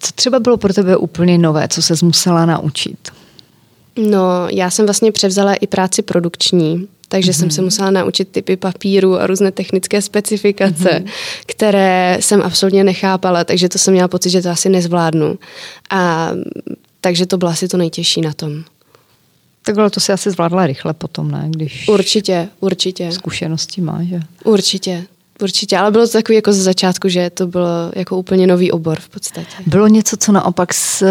[0.00, 2.98] Co třeba bylo pro tebe úplně nové, co se musela naučit?
[3.96, 7.38] No, já jsem vlastně převzala i práci produkční, takže mm-hmm.
[7.38, 7.66] jsem se mhm.
[7.66, 11.10] musela naučit typy papíru a různé technické specifikace, mm-hmm.
[11.46, 15.38] které jsem absolutně nechápala, takže to jsem měla pocit, že to asi nezvládnu.
[15.90, 16.30] A
[17.00, 18.64] takže to bylo asi to nejtěžší na tom.
[19.62, 21.46] Takhle to si asi zvládla rychle potom, ne?
[21.50, 23.12] Když určitě, určitě.
[23.12, 24.20] Zkušenosti má, že?
[24.44, 25.04] Určitě.
[25.42, 29.00] Určitě, ale bylo to takový jako ze začátku, že to bylo jako úplně nový obor
[29.00, 29.56] v podstatě.
[29.66, 31.04] Bylo něco, co naopak s,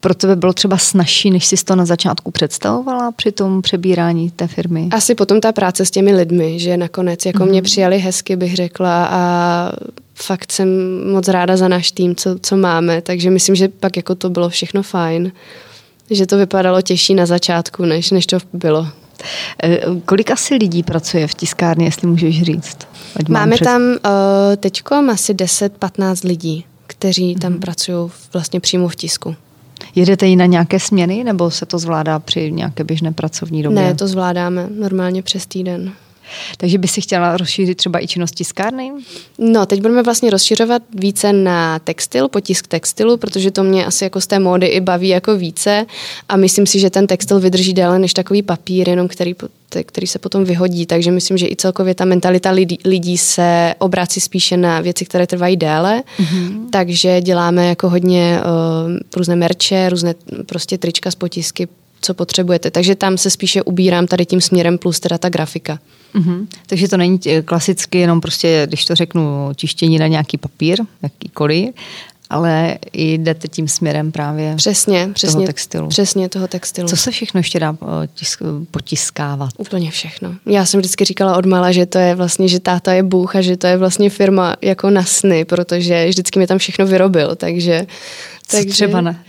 [0.00, 4.46] pro tebe bylo třeba snažší, než jsi to na začátku představovala při tom přebírání té
[4.46, 4.88] firmy?
[4.92, 7.48] Asi potom ta práce s těmi lidmi, že nakonec jako mm.
[7.48, 9.72] mě přijali hezky, bych řekla a
[10.14, 10.68] fakt jsem
[11.12, 14.48] moc ráda za náš tým, co, co máme, takže myslím, že pak jako to bylo
[14.48, 15.32] všechno fajn.
[16.10, 18.88] Že to vypadalo těžší na začátku, než, než to bylo.
[19.62, 22.78] E, kolik asi lidí pracuje v tiskárně, jestli můžeš říct?
[23.16, 23.64] Ať Máme přes...
[23.64, 23.96] tam uh,
[24.56, 27.60] teďko asi 10-15 lidí, kteří tam mm.
[27.60, 29.36] pracují vlastně přímo v tisku.
[29.94, 33.82] Jedete i na nějaké směny, nebo se to zvládá při nějaké běžné pracovní době?
[33.82, 35.92] Ne, to zvládáme normálně přes týden.
[36.56, 38.92] Takže by si chtěla rozšířit třeba i činnost tiskárny?
[39.38, 44.20] No, teď budeme vlastně rozšiřovat více na textil, potisk textilu, protože to mě asi jako
[44.20, 45.86] z té módy i baví jako více
[46.28, 49.34] a myslím si, že ten textil vydrží déle než takový papír, jenom který
[49.84, 50.86] který se potom vyhodí.
[50.86, 55.26] Takže myslím, že i celkově ta mentalita lidí, lidí se obrácí spíše na věci, které
[55.26, 56.02] trvají déle.
[56.18, 56.70] Mm-hmm.
[56.70, 60.14] Takže děláme jako hodně uh, různé merče, různé
[60.46, 61.68] prostě trička z potisky,
[62.00, 62.70] co potřebujete.
[62.70, 65.78] Takže tam se spíše ubírám tady tím směrem plus teda ta grafika.
[66.14, 66.46] Mm-hmm.
[66.66, 71.74] Takže to není klasicky jenom prostě, když to řeknu, tištění na nějaký papír, jakýkoliv,
[72.30, 75.88] ale jdete tím směrem právě přesně, přesně, toho textilu.
[75.88, 76.88] Přesně toho textilu.
[76.88, 79.50] Co se všechno ještě dá eh, tisk, potiskávat?
[79.58, 80.34] Úplně všechno.
[80.46, 83.40] Já jsem vždycky říkala od mala, že to je vlastně, že táta je bůh a
[83.40, 87.86] že to je vlastně firma jako na sny, protože vždycky mi tam všechno vyrobil, takže...
[88.48, 88.72] Co takže...
[88.72, 89.24] třeba ne?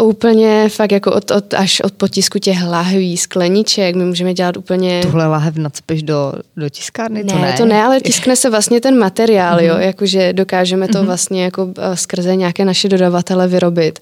[0.00, 5.00] Úplně fakt jako od, od, až od potisku těch lahví, skleniček, my můžeme dělat úplně...
[5.02, 7.24] Tuhle lahev nacpeš do, do tiskárny?
[7.24, 9.64] Ne, to ne, to ne, ale tiskne se vlastně ten materiál, mm-hmm.
[9.64, 9.82] jo, mhm.
[9.82, 11.06] jakože dokážeme to mm-hmm.
[11.06, 13.98] vlastně jako eh, skrze nějaké naše dodavatele vyrobit.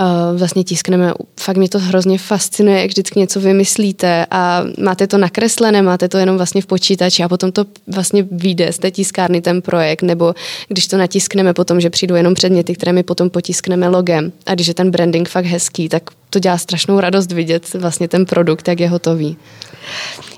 [0.00, 5.18] Uh, vlastně tiskneme, fakt mě to hrozně fascinuje, jak vždycky něco vymyslíte a máte to
[5.18, 9.40] nakreslené, máte to jenom vlastně v počítači a potom to vlastně vyjde z té tiskárny
[9.40, 10.34] ten projekt, nebo
[10.68, 14.66] když to natiskneme potom, že přijdou jenom předměty, které my potom potiskneme logem a když
[14.66, 18.80] je ten branding fakt hezký, tak to dělá strašnou radost vidět vlastně ten produkt, jak
[18.80, 19.36] je hotový.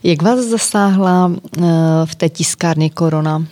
[0.03, 1.63] Jak vás zasáhla eh,
[2.05, 3.47] v té tiskárně korona?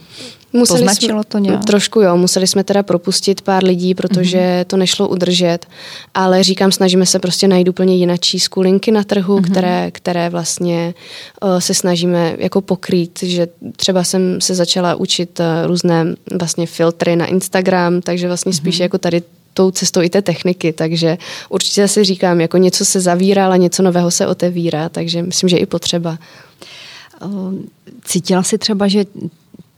[0.52, 1.64] Museli Poznačilo jsme, to nějak?
[1.64, 4.64] Trošku jo, museli jsme teda propustit pár lidí, protože mm-hmm.
[4.64, 5.66] to nešlo udržet,
[6.14, 9.50] ale říkám, snažíme se prostě najít úplně jinačí skulinky na trhu, mm-hmm.
[9.50, 10.94] které, které vlastně
[11.42, 16.04] uh, se snažíme jako pokrýt, že třeba jsem se začala učit uh, různé
[16.38, 18.82] vlastně filtry na Instagram, takže vlastně spíš mm-hmm.
[18.82, 19.22] jako tady
[19.58, 23.82] tou cestou i té techniky, takže určitě si říkám, jako něco se zavírá, ale něco
[23.82, 26.18] nového se otevírá, takže myslím, že i potřeba.
[28.04, 29.04] Cítila si třeba, že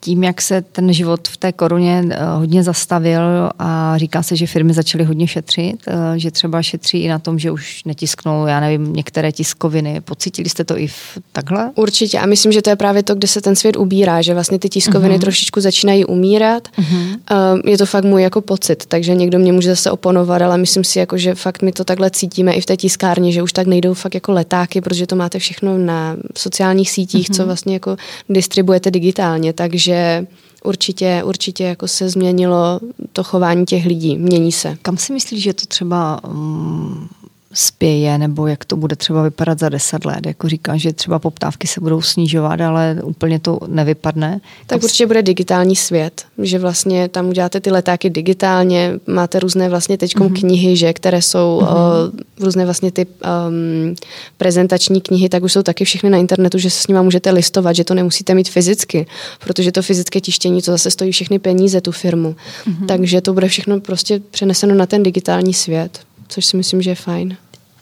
[0.00, 4.46] tím, jak se ten život v té koruně eh, hodně zastavil a říká se, že
[4.46, 8.60] firmy začaly hodně šetřit, eh, že třeba šetří i na tom, že už netisknou, já
[8.60, 10.00] nevím, některé tiskoviny.
[10.00, 11.70] Pocítili jste to i v takhle?
[11.74, 14.58] Určitě a myslím, že to je právě to, kde se ten svět ubírá, že vlastně
[14.58, 15.20] ty tiskoviny uh-huh.
[15.20, 16.68] trošičku začínají umírat.
[16.78, 17.62] Uh-huh.
[17.64, 20.98] Je to fakt můj jako pocit, takže někdo mě může zase oponovat, ale myslím si,
[20.98, 23.94] jako, že fakt my to takhle cítíme i v té tiskárně, že už tak nejdou
[23.94, 27.36] fakt jako letáky, protože to máte všechno na sociálních sítích, uh-huh.
[27.36, 27.96] co vlastně jako
[28.28, 30.26] distribuujete digitálně, takže takže
[30.64, 32.80] určitě, určitě jako se změnilo
[33.12, 34.76] to chování těch lidí, mění se.
[34.82, 37.08] Kam si myslíš, že to třeba um,
[37.52, 40.26] spěje, nebo jak to bude třeba vypadat za deset let.
[40.26, 44.40] Jako říká, že třeba poptávky se budou snižovat, ale úplně to nevypadne.
[44.66, 49.98] Tak určitě bude digitální svět, že vlastně tam uděláte ty letáky digitálně, máte různé vlastně
[49.98, 50.40] teď mm-hmm.
[50.40, 52.12] knihy, že, které jsou mm-hmm.
[52.12, 53.94] uh, různé vlastně ty um,
[54.36, 57.76] prezentační knihy, tak už jsou taky všechny na internetu, že se s nimi můžete listovat,
[57.76, 59.06] že to nemusíte mít fyzicky,
[59.44, 62.36] protože to fyzické tištění, to zase stojí všechny peníze tu firmu.
[62.66, 62.86] Mm-hmm.
[62.86, 66.00] Takže to bude všechno prostě přeneseno na ten digitální svět
[66.30, 67.36] což si myslím, že je fajn.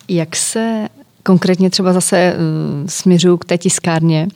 [0.07, 0.87] Jak se
[1.23, 4.27] konkrétně třeba zase uh, směřuju k té tiskárně,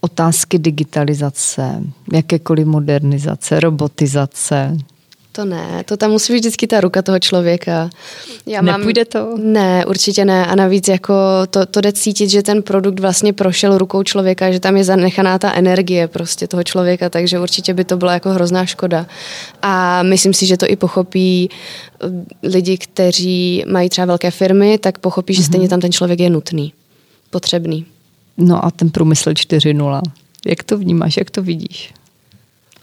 [0.00, 1.82] otázky digitalizace,
[2.12, 4.76] jakékoliv modernizace, robotizace,
[5.36, 7.90] to ne, to tam musí být vždycky ta ruka toho člověka.
[8.46, 9.36] Já mám, Nepůjde to?
[9.36, 10.46] Ne, určitě ne.
[10.46, 11.14] A navíc jako
[11.50, 15.38] to, to jde cítit, že ten produkt vlastně prošel rukou člověka, že tam je zanechaná
[15.38, 19.06] ta energie prostě toho člověka, takže určitě by to byla jako hrozná škoda.
[19.62, 22.06] A myslím si, že to i pochopí eh,
[22.42, 25.46] lidi, kteří mají třeba velké firmy, tak pochopí, že mm-hmm.
[25.46, 26.72] stejně tam ten člověk je nutný,
[27.30, 27.86] potřebný.
[28.36, 30.00] No a ten průmysl 4.0,
[30.46, 31.92] jak to vnímáš, jak to vidíš?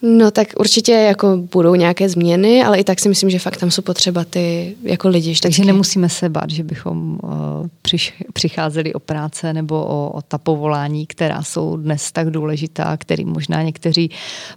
[0.06, 3.72] No tak určitě jako budou nějaké změny, ale i tak si myslím, že fakt tam
[3.72, 5.30] jsou potřeba ty jako lidi.
[5.30, 5.46] Vždycky.
[5.46, 7.68] Takže nemusíme se bát, že bychom uh,
[8.34, 13.62] přicházeli o práce nebo o, o ta povolání, která jsou dnes tak důležitá, který možná
[13.62, 14.12] někteří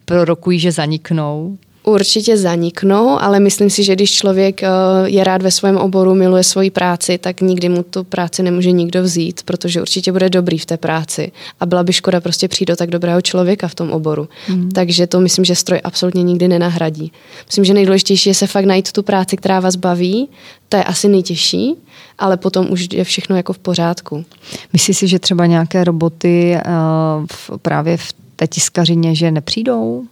[0.04, 4.68] prorokují, že zaniknou určitě zaniknou, ale myslím si, že když člověk eh,
[5.04, 9.02] je rád ve svém oboru, miluje svoji práci, tak nikdy mu tu práci nemůže nikdo
[9.02, 11.32] vzít, protože určitě bude dobrý v té práci.
[11.60, 14.28] A byla by škoda prostě přijít do tak dobrého člověka v tom oboru.
[14.48, 14.70] Mm.
[14.70, 17.12] Takže to myslím, že stroj absolutně nikdy nenahradí.
[17.46, 20.28] Myslím, že nejdůležitější je se fakt najít tu práci, která vás baví.
[20.68, 21.74] To je asi nejtěžší,
[22.18, 24.24] ale potom už je všechno jako v pořádku.
[24.72, 30.04] Myslíš si, že třeba nějaké roboty uh, v, právě v té tiskařině, že nepřijdou?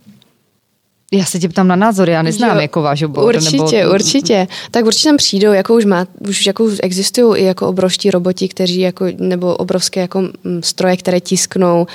[1.16, 3.24] Já se tě ptám na názor, já neznám jo, jako váš obor.
[3.24, 3.94] Určitě, nebo...
[3.94, 4.48] určitě.
[4.70, 8.80] Tak určitě tam přijdou, jako už, má, už jako existují i jako obrovští roboti, kteří
[8.80, 11.86] jako, nebo obrovské jako mm, stroje, které tisknou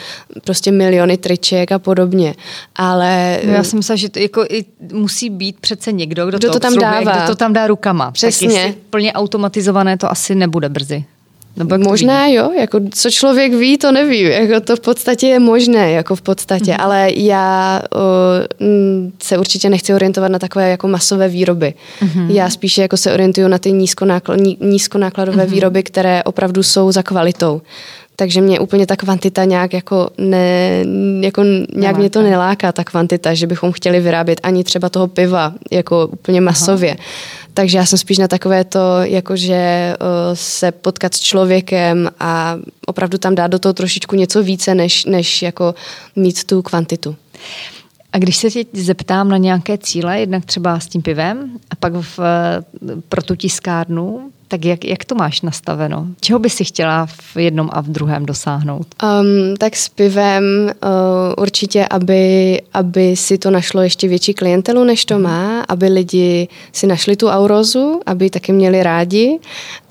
[0.43, 2.35] prostě miliony triček a podobně.
[2.75, 3.39] Ale...
[3.45, 6.53] No já jsem myslela, že to jako i musí být přece někdo, kdo, kdo to,
[6.53, 7.17] to tam dává.
[7.17, 8.11] Kdo to tam dá rukama.
[8.11, 8.65] Přesně.
[8.67, 11.03] Tak plně automatizované to asi nebude brzy.
[11.59, 15.91] Nebo Možná jo, jako co člověk ví, to neví, jako to v podstatě je možné,
[15.91, 16.77] jako v podstatě, mm.
[16.79, 17.99] ale já o,
[19.23, 21.73] se určitě nechci orientovat na takové jako masové výroby.
[22.15, 22.29] Mm.
[22.29, 25.51] Já spíše jako se orientuju na ty nízkonákl, nízkonákladové mm.
[25.51, 27.61] výroby, které opravdu jsou za kvalitou.
[28.19, 30.83] Takže mě úplně ta kvantita nějak jako ne,
[31.21, 31.43] jako
[31.75, 36.07] nějak mě to neláká, ta kvantita, že bychom chtěli vyrábět ani třeba toho piva, jako
[36.07, 36.91] úplně masově.
[36.91, 37.03] Aha.
[37.53, 42.57] Takže já jsem spíš na takové to, jakože uh, se potkat s člověkem a
[42.87, 45.75] opravdu tam dát do toho trošičku něco více, než, než jako
[46.15, 47.15] mít tu kvantitu.
[48.13, 51.93] A když se tě zeptám na nějaké cíle, jednak třeba s tím pivem a pak
[51.93, 52.19] v,
[53.09, 56.07] pro tu tiskárnu, tak jak, jak to máš nastaveno?
[56.21, 58.87] Čeho by si chtěla v jednom a v druhém dosáhnout?
[59.03, 60.89] Um, tak s pivem uh,
[61.37, 66.87] určitě, aby, aby si to našlo ještě větší klientelu, než to má, aby lidi si
[66.87, 69.39] našli tu aurozu, aby taky měli rádi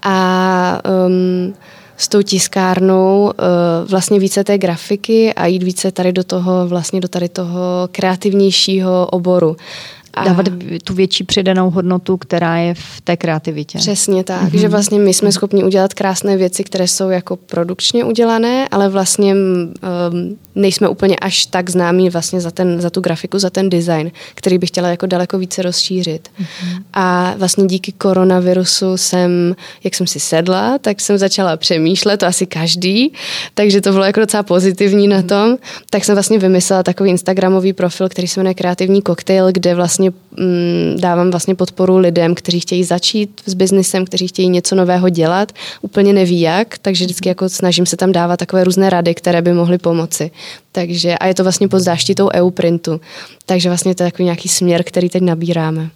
[0.02, 1.54] a um,
[1.96, 7.00] s tou tiskárnou uh, vlastně více té grafiky a jít více tady do toho, vlastně
[7.00, 10.46] do tady toho kreativnějšího oboru a dávat
[10.84, 13.78] tu větší přidanou hodnotu, která je v té kreativitě.
[13.78, 14.58] Přesně tak, mm-hmm.
[14.58, 19.34] že vlastně my jsme schopni udělat krásné věci, které jsou jako produkčně udělané, ale vlastně
[19.34, 24.10] um, nejsme úplně až tak známí vlastně za, ten, za tu grafiku, za ten design,
[24.34, 26.28] který bych chtěla jako daleko více rozšířit.
[26.40, 26.82] Mm-hmm.
[26.92, 32.46] A vlastně díky koronavirusu jsem, jak jsem si sedla, tak jsem začala přemýšlet, to asi
[32.46, 33.12] každý,
[33.54, 35.56] takže to bylo jako docela pozitivní na tom,
[35.90, 40.96] tak jsem vlastně vymyslela takový instagramový profil, který se jmenuje Kreativní koktejl, kde vlastně mm,
[41.00, 45.52] dávám vlastně podporu lidem, kteří chtějí začít s biznesem, kteří chtějí něco nového dělat,
[45.82, 49.52] úplně neví jak, takže vždycky jako snažím se tam dávat takové různé rady, které by
[49.52, 50.30] mohly pomoci.
[50.72, 53.00] Takže, a je to vlastně pod záštitou EU printu.
[53.46, 55.90] Takže vlastně to je takový nějaký směr, který teď nabíráme.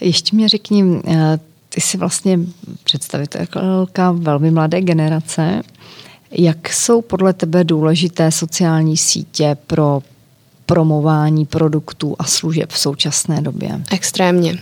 [0.00, 1.38] Ještě mě řekni, eh,
[1.68, 2.40] ty jsi vlastně
[2.84, 5.62] představitelka velmi mladé generace.
[6.30, 10.02] Jak jsou podle tebe důležité sociální sítě pro
[10.68, 13.80] promování produktů a služeb v současné době?
[13.90, 14.58] Extrémně.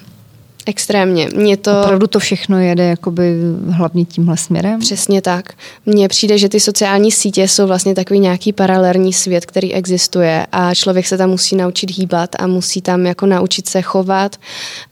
[0.68, 1.28] Extrémně.
[1.34, 1.80] Mě to...
[1.80, 3.34] Opravdu to všechno jede jakoby
[3.70, 4.80] hlavně tímhle směrem?
[4.80, 5.52] Přesně tak.
[5.86, 10.74] Mně přijde, že ty sociální sítě jsou vlastně takový nějaký paralelní svět, který existuje a
[10.74, 14.36] člověk se tam musí naučit hýbat a musí tam jako naučit se chovat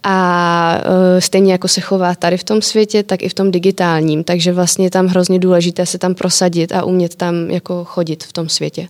[0.02, 4.24] a uh, stejně jako se chová tady v tom světě, tak i v tom digitálním.
[4.24, 8.32] Takže vlastně je tam hrozně důležité se tam prosadit a umět tam jako chodit v
[8.32, 8.88] tom světě.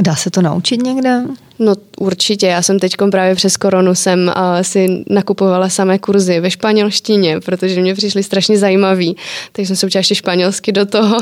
[0.00, 1.22] Dá se to naučit někde?
[1.58, 6.50] No určitě, já jsem teď právě přes koronu jsem uh, si nakupovala samé kurzy ve
[6.50, 9.16] španělštině, protože mě přišly strašně zajímavý,
[9.52, 11.18] takže jsem se učila ještě španělsky do toho.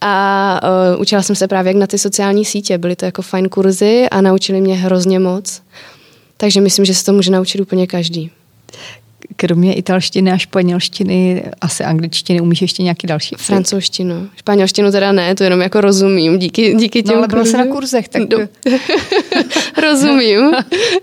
[0.00, 0.60] A
[0.94, 4.08] uh, učila jsem se právě jak na ty sociální sítě, byly to jako fajn kurzy
[4.10, 5.62] a naučili mě hrozně moc,
[6.36, 8.30] takže myslím, že se to může naučit úplně každý
[9.36, 13.34] kromě italštiny a španělštiny, asi angličtiny, umíš ještě nějaký další?
[13.38, 14.28] Francouzštinu.
[14.36, 16.38] Španělštinu teda ne, to jenom jako rozumím.
[16.38, 18.22] Díky, díky těm no, ale byla se na kurzech, tak...
[18.22, 18.38] Do...
[19.82, 20.52] rozumím.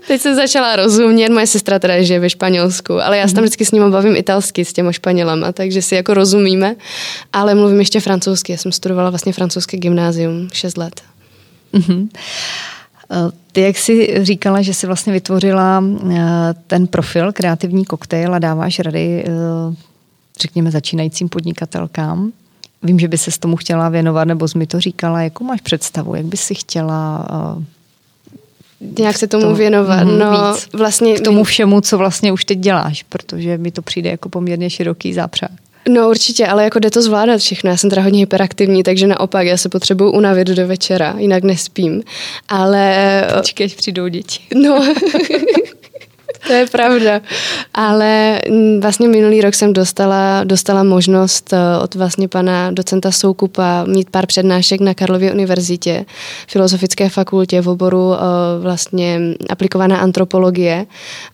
[0.06, 3.44] Teď jsem začala rozumět, moje sestra teda žije ve Španělsku, ale já se tam mhm.
[3.44, 6.76] vždycky s ním bavím italsky, s těma Španělama, takže si jako rozumíme,
[7.32, 8.52] ale mluvím ještě francouzsky.
[8.52, 11.00] Já jsem studovala vlastně francouzské gymnázium 6 let.
[11.74, 12.08] Mm-hmm.
[13.52, 18.78] Ty, jak jsi říkala, že jsi vlastně vytvořila eh, ten profil kreativní koktejl a dáváš
[18.78, 19.30] rady, eh,
[20.40, 22.32] řekněme, začínajícím podnikatelkám.
[22.82, 25.60] Vím, že by se s tomu chtěla věnovat, nebo jsi mi to říkala, jakou máš
[25.60, 27.28] představu, jak bys si chtěla
[27.60, 27.64] eh,
[28.98, 30.04] nějak se tomu to, věnovat.
[30.04, 30.68] Mm, no, víc.
[30.72, 34.70] vlastně k tomu všemu, co vlastně už teď děláš, protože mi to přijde jako poměrně
[34.70, 35.50] široký zápřah.
[35.88, 37.70] No určitě, ale jako jde to zvládat všechno.
[37.70, 42.02] Já jsem teda hodně hyperaktivní, takže naopak já se potřebuju unavit do večera, jinak nespím.
[42.48, 43.24] Ale...
[43.36, 44.40] Počkej, přijdou děti.
[44.54, 44.84] No,
[46.46, 47.20] to je pravda.
[47.74, 53.84] Ale mm, vlastně minulý rok jsem dostala, dostala možnost eh, od vlastně pana docenta Soukupa
[53.84, 56.04] mít pár přednášek na Karlově univerzitě,
[56.48, 58.18] filozofické fakultě v oboru eh,
[58.60, 60.86] vlastně aplikovaná antropologie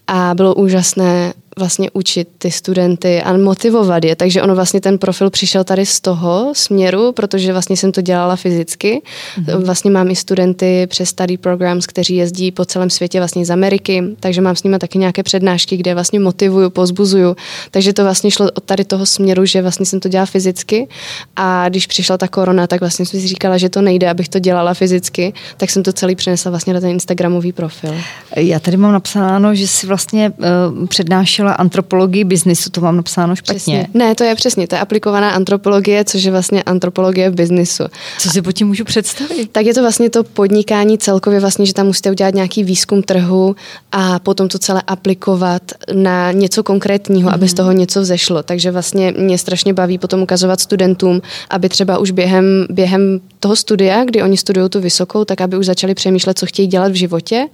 [0.07, 4.17] a bylo úžasné vlastně učit ty studenty a motivovat je.
[4.17, 8.37] Takže ono vlastně ten profil přišel tady z toho směru, protože vlastně jsem to dělala
[8.37, 9.03] fyzicky.
[9.03, 9.65] Mm-hmm.
[9.65, 14.03] Vlastně mám i studenty přes study programs, kteří jezdí po celém světě vlastně z Ameriky,
[14.21, 17.37] takže mám s nimi taky nějaké přednášky, kde vlastně motivuju, pozbuzuju.
[17.71, 20.89] Takže to vlastně šlo od tady toho směru, že vlastně jsem to dělala fyzicky
[21.37, 24.39] a když přišla ta korona, tak vlastně jsem si říkala, že to nejde, abych to
[24.39, 27.95] dělala fyzicky, tak jsem to celý přinesla vlastně na ten Instagramový profil.
[28.37, 30.33] Já tady mám napsáno, že si vlastně
[30.79, 33.55] uh, přednášela učila antropologii biznisu, to mám napsáno špatně.
[33.55, 33.87] Přesně.
[33.95, 37.85] Ne, to je přesně, to je aplikovaná antropologie, což je vlastně antropologie v biznisu.
[38.19, 39.51] Co si pod tím můžu představit?
[39.53, 43.57] Tak je to vlastně to podnikání celkově vlastně, že tam musíte udělat nějaký výzkum trhu
[43.93, 45.63] a potom to celé aplikovat
[45.93, 47.35] na něco konkrétního, mm-hmm.
[47.35, 47.57] aby z mhm.
[47.57, 48.43] toho něco vzešlo.
[48.43, 54.05] Takže vlastně mě strašně baví potom ukazovat studentům, aby třeba už během, během toho studia,
[54.05, 57.49] kdy oni studují tu vysokou, tak aby už začali přemýšlet, co chtějí dělat v životě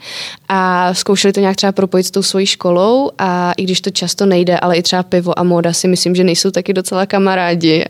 [0.49, 3.91] a zkoušeli to nějak třeba propojit s tou svojí školou a i když když to
[3.91, 7.85] často nejde, ale i třeba pivo a móda si myslím, že nejsou taky docela kamarádi.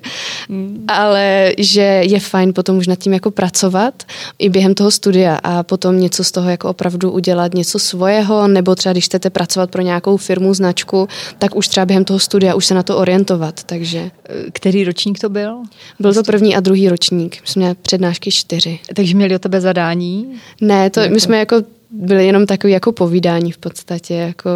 [0.48, 0.84] Mm.
[0.88, 4.02] Ale že je fajn potom už nad tím jako pracovat
[4.38, 8.74] i během toho studia a potom něco z toho jako opravdu udělat, něco svého, nebo
[8.74, 11.08] třeba když chcete pracovat pro nějakou firmu, značku,
[11.38, 13.64] tak už třeba během toho studia už se na to orientovat.
[13.64, 14.10] Takže.
[14.52, 15.62] Který ročník to byl?
[16.00, 17.36] Byl to první a druhý ročník.
[17.40, 18.78] My jsme měli přednášky čtyři.
[18.94, 20.34] Takže měli o tebe zadání?
[20.60, 21.56] Ne, to, my jsme jako
[21.90, 24.50] byli jenom takový jako povídání v podstatě, jako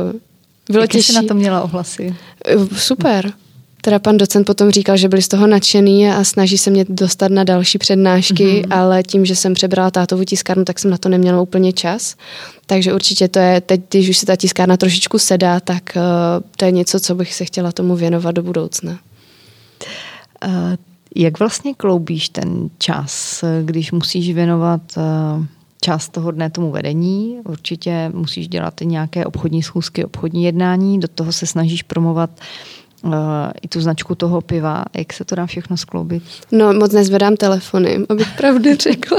[0.70, 1.14] bylo Jaké těžší.
[1.14, 2.16] na to měla ohlasy?
[2.46, 3.32] Eh, super.
[3.80, 7.30] Teda pan docent potom říkal, že byli z toho nadšený a snaží se mě dostat
[7.30, 8.66] na další přednášky, mm-hmm.
[8.70, 12.16] ale tím, že jsem přebrala tátovu tiskárnu, tak jsem na to neměla úplně čas.
[12.66, 16.02] Takže určitě to je, teď, když už se ta tiskárna trošičku sedá, tak uh,
[16.56, 18.98] to je něco, co bych se chtěla tomu věnovat do budoucna.
[20.46, 20.52] Uh,
[21.16, 25.44] jak vlastně kloubíš ten čas, když musíš věnovat uh
[25.84, 27.38] část toho dne tomu vedení.
[27.44, 32.81] Určitě musíš dělat nějaké obchodní schůzky, obchodní jednání, do toho se snažíš promovat uh,
[33.62, 34.84] i tu značku toho piva.
[34.96, 36.22] Jak se to dá všechno skloubit?
[36.52, 39.18] No, moc nezvedám telefony, abych pravdu řekla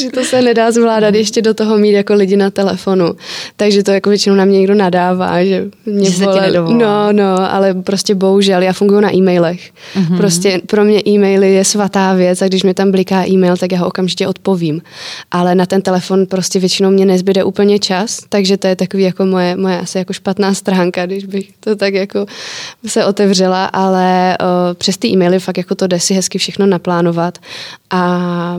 [0.00, 3.14] že to se nedá zvládat ještě do toho mít jako lidi na telefonu.
[3.56, 7.74] Takže to jako většinou na mě někdo nadává, že mě že vole, No, no, ale
[7.74, 9.70] prostě bohužel, já funguji na e-mailech.
[9.96, 10.16] Mm-hmm.
[10.16, 13.78] Prostě pro mě e-maily je svatá věc a když mi tam bliká e-mail, tak já
[13.78, 14.82] ho okamžitě odpovím.
[15.30, 19.26] Ale na ten telefon prostě většinou mě nezbyde úplně čas, takže to je takový jako
[19.26, 22.26] moje, moje asi jako špatná stránka, když bych to tak jako
[22.86, 23.23] se otevřela,
[23.66, 27.38] ale o, přes ty e-maily fakt jako to jde si hezky všechno naplánovat
[27.90, 28.58] a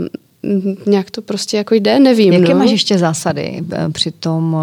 [0.86, 2.34] nějak to prostě jako jde, nevím.
[2.34, 2.59] Jaké no.
[2.59, 4.57] máš ještě zásady eh, při tom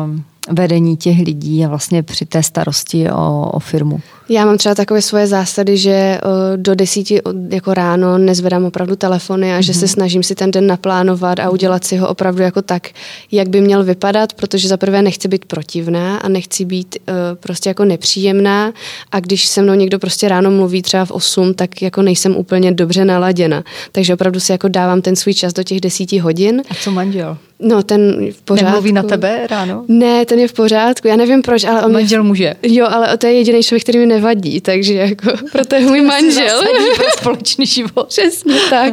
[0.48, 4.00] eh, vedení těch lidí a vlastně při té starosti o, o firmu?
[4.32, 6.18] Já mám třeba takové svoje zásady, že
[6.56, 9.78] do desíti jako ráno nezvedám opravdu telefony a že mm-hmm.
[9.78, 9.92] se mhm.
[9.92, 12.88] snažím si ten den naplánovat a udělat si ho opravdu jako tak,
[13.32, 17.70] jak by měl vypadat, protože za prvé nechci být protivná a nechci být uh, prostě
[17.70, 18.72] jako nepříjemná
[19.12, 22.72] a když se mnou někdo prostě ráno mluví třeba v 8, tak jako nejsem úplně
[22.72, 23.64] dobře naladěna.
[23.92, 26.62] Takže opravdu si jako dávám ten svůj čas do těch desíti hodin.
[26.70, 27.36] A co manžel?
[27.62, 28.64] No, ten v pořádku.
[28.64, 29.84] Nemluví na tebe ráno?
[29.88, 31.08] Ne, ten je v pořádku.
[31.08, 32.54] Já nevím proč, ale on Manžel může.
[32.62, 36.62] Jo, ale to je jediný člověk, který mi nevadí, takže jako, proto je můj manžel.
[36.96, 38.08] pro společný život.
[38.08, 38.92] Přesně tak.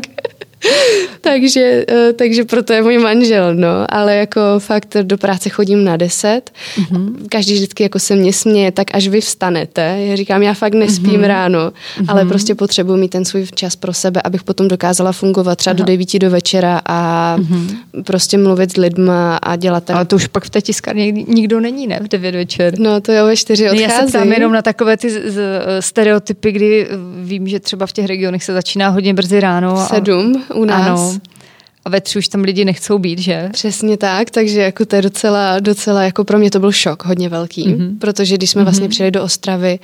[1.22, 5.98] takže, uh, takže proto je můj manžel, no, ale jako fakt do práce chodím na
[5.98, 7.16] deset, mm-hmm.
[7.30, 11.22] každý vždycky jako se mě směje, tak až vy vstanete, já říkám, já fakt nespím
[11.22, 11.28] mm-hmm.
[11.28, 12.06] ráno, mm-hmm.
[12.08, 15.78] ale prostě potřebuji mít ten svůj čas pro sebe, abych potom dokázala fungovat třeba Aha.
[15.78, 18.04] do devíti do večera a mm-hmm.
[18.04, 19.96] prostě mluvit s lidma a dělat tak.
[19.96, 22.80] Ale to už pak v té tiskárně nikdo není, ne, v devět večer.
[22.80, 23.82] No to jo, ve čtyři odchází.
[23.82, 25.42] Já se ptám jenom na takové ty z, z,
[25.80, 26.88] stereotypy, kdy
[27.22, 29.88] vím, že třeba v těch regionech se začíná hodně brzy ráno.
[29.88, 31.00] Sedm u nás.
[31.00, 31.20] Ano
[31.86, 33.50] a ve tři už tam lidi nechcou být, že?
[33.54, 37.30] Přesně tak, takže jako to je docela, docela jako pro mě to byl šok hodně
[37.30, 37.98] velký, mm-hmm.
[38.00, 38.66] protože když jsme mm-hmm.
[38.66, 39.80] vlastně přijeli do Ostravy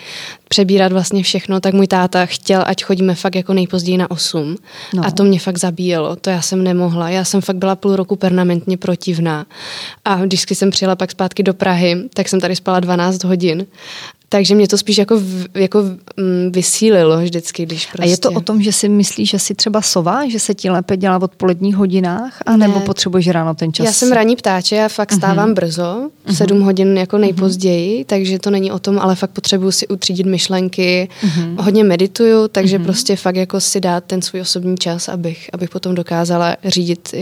[0.50, 4.56] přebírat vlastně všechno, tak můj táta chtěl, ať chodíme fakt jako nejpozději na 8
[4.94, 5.06] no.
[5.06, 8.16] a to mě fakt zabíjelo, to já jsem nemohla, já jsem fakt byla půl roku
[8.16, 9.46] permanentně protivná
[10.06, 13.66] a když jsem přijela pak zpátky do Prahy, tak jsem tady spala 12 hodin
[14.36, 15.22] takže mě to spíš jako,
[15.54, 15.84] jako
[16.18, 18.10] mm, vysílilo vždycky, když prostě...
[18.10, 20.54] A je to prostě- o tom, že si myslíš, že jsi třeba sova, že se
[20.54, 22.86] ti lépe dělá v odpoledních hodinách, anebo ne.
[22.86, 23.86] potřebuješ ráno ten čas?
[23.86, 25.54] Já jsem ranní ptáče, já fakt stávám uh-huh.
[25.54, 26.36] brzo, uh-huh.
[26.36, 28.06] sedm hodin jako nejpozději, uh-huh.
[28.06, 31.62] takže to není o tom, ale fakt potřebuju si utřídit myšlenky, uh-huh.
[31.62, 32.84] hodně medituju, takže uh-huh.
[32.84, 37.16] prostě fakt jako si dát ten svůj osobní čas, abych, abych potom dokázala řídit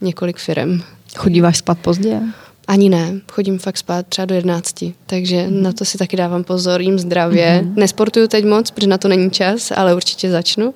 [0.00, 0.80] několik firm.
[1.16, 2.20] Chodíváš spát pozdě?
[2.66, 5.62] Ani ne, chodím fakt spát třeba do 11, takže mm.
[5.62, 7.62] na to si taky dávám pozor, jím zdravě.
[7.62, 7.74] Mm.
[7.76, 10.74] Nesportuju teď moc, protože na to není čas, ale určitě začnu.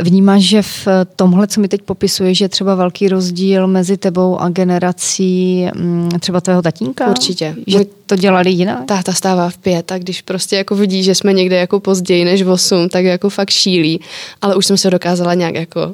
[0.00, 4.48] Vnímáš, že v tomhle, co mi teď popisuješ, je třeba velký rozdíl mezi tebou a
[4.48, 7.06] generací mm, třeba tvého tatínka?
[7.06, 7.54] Určitě.
[7.66, 8.84] Že Můj to dělali jinak?
[8.84, 12.42] Táta stává v pět a když prostě jako vidí, že jsme někde jako později než
[12.42, 14.00] v osm, tak jako fakt šílí.
[14.42, 15.92] Ale už jsem se dokázala nějak jako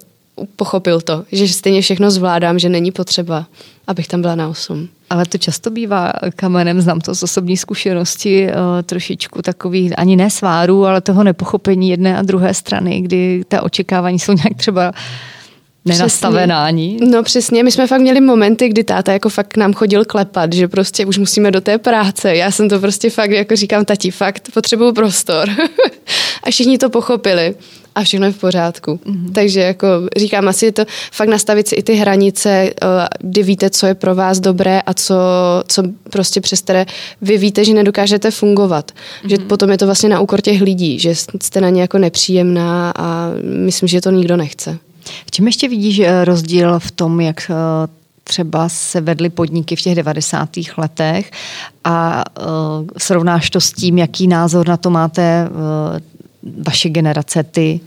[0.57, 3.47] pochopil to, že stejně všechno zvládám, že není potřeba,
[3.87, 4.89] abych tam byla na 8.
[5.11, 10.31] Ale to často bývá kamenem, znám to z osobní zkušenosti, eh, trošičku takových, ani ne
[10.31, 14.93] sváru, ale toho nepochopení jedné a druhé strany, kdy ta očekávání jsou nějak třeba
[15.85, 16.99] nenastavená ani.
[17.11, 20.53] No přesně, my jsme fakt měli momenty, kdy táta jako fakt k nám chodil klepat,
[20.53, 22.37] že prostě už musíme do té práce.
[22.37, 25.49] Já jsem to prostě fakt, jako říkám, tati, fakt potřebuju prostor.
[26.43, 27.55] a všichni to pochopili
[27.97, 29.01] a všechno je v pořádku.
[29.07, 29.33] Mm-hmm.
[29.33, 29.87] Takže jako
[30.17, 32.73] říkám, asi je to fakt nastavit si i ty hranice, eh,
[33.21, 35.15] kdy víte, co je pro vás dobré a co,
[35.69, 36.87] co prostě přes které
[37.23, 38.93] vy víte, že nedokážete fungovat.
[38.93, 39.29] Mm-hmm.
[39.29, 42.93] Že potom je to vlastně na úkor těch lidí, že jste na ně jako nepříjemná
[42.97, 44.79] a myslím, že to nikdo nechce.
[45.27, 47.55] V čem ještě vidíš eh, rozdíl v tom, jak eh,
[48.29, 50.49] třeba se vedly podniky v těch 90.
[50.77, 51.31] letech
[51.85, 52.47] a uh,
[52.99, 56.16] srovnáš to s tím, jaký názor na to máte uh,
[56.67, 57.81] vaše generace, ty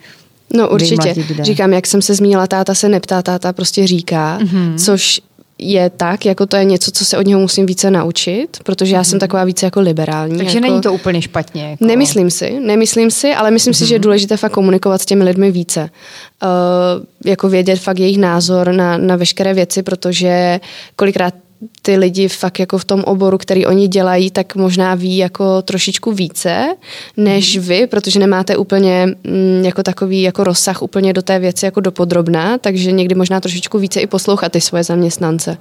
[0.53, 1.15] No určitě.
[1.41, 4.85] Říkám, jak jsem se zmínila, táta se neptá, táta prostě říká, mm-hmm.
[4.85, 5.21] což
[5.59, 9.01] je tak, jako to je něco, co se od něho musím více naučit, protože já
[9.01, 9.03] mm-hmm.
[9.03, 9.19] jsem mhm.
[9.19, 10.37] taková více jako liberální.
[10.37, 10.67] Takže jako...
[10.67, 11.69] není to úplně špatně.
[11.69, 11.85] Jako...
[11.85, 13.77] Nemyslím si, nemyslím si, ale myslím mm-hmm.
[13.77, 14.03] si, že je mhm.
[14.03, 15.89] důležité fakt komunikovat s těmi lidmi více.
[16.43, 16.49] Uh,
[17.25, 20.59] jako vědět fakt jejich názor na, na veškeré věci, protože
[20.95, 21.33] kolikrát
[21.81, 26.11] ty lidi fakt jako v tom oboru, který oni dělají, tak možná ví jako trošičku
[26.11, 26.75] více
[27.17, 27.65] než mhm.
[27.65, 32.57] vy, protože nemáte úplně mm, jako takový jako rozsah úplně do té věci jako dopodrobná,
[32.57, 35.57] takže někdy možná trošičku více i poslouchat ty svoje zaměstnance.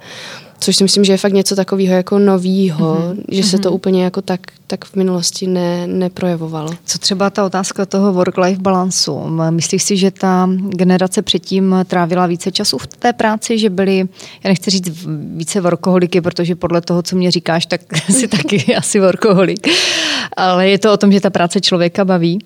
[0.59, 3.23] Což si myslím, že je fakt něco takového jako novýho, mm-hmm.
[3.31, 3.75] že se to mhm.
[3.75, 6.71] úplně jako tak, tak v minulosti ne, neprojevovalo.
[6.85, 9.19] Co třeba ta otázka toho work-life balansu?
[9.49, 13.97] Myslíš si, že ta generace předtím trávila více času v té práci, že byli,
[14.43, 17.81] já nechci říct více workoholiky, protože podle toho, co mě říkáš, tak
[18.11, 19.67] si taky asi workoholik.
[20.37, 22.39] Ale je to o tom, že ta práce člověka baví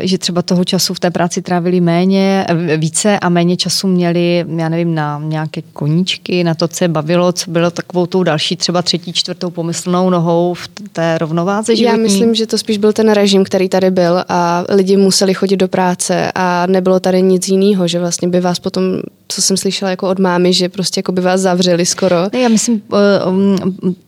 [0.00, 2.46] že třeba toho času v té práci trávili méně,
[2.76, 7.32] více a méně času měli, já nevím, na nějaké koníčky, na to, co je bavilo,
[7.32, 11.98] co bylo takovou tou další třeba třetí, čtvrtou pomyslnou nohou v té rovnováze životní?
[11.98, 15.56] Já myslím, že to spíš byl ten režim, který tady byl a lidi museli chodit
[15.56, 18.82] do práce a nebylo tady nic jiného, že vlastně by vás potom,
[19.28, 22.16] co jsem slyšela jako od mámy, že prostě jako by vás zavřeli skoro.
[22.32, 22.82] Ne, já myslím,
[23.28, 23.56] um,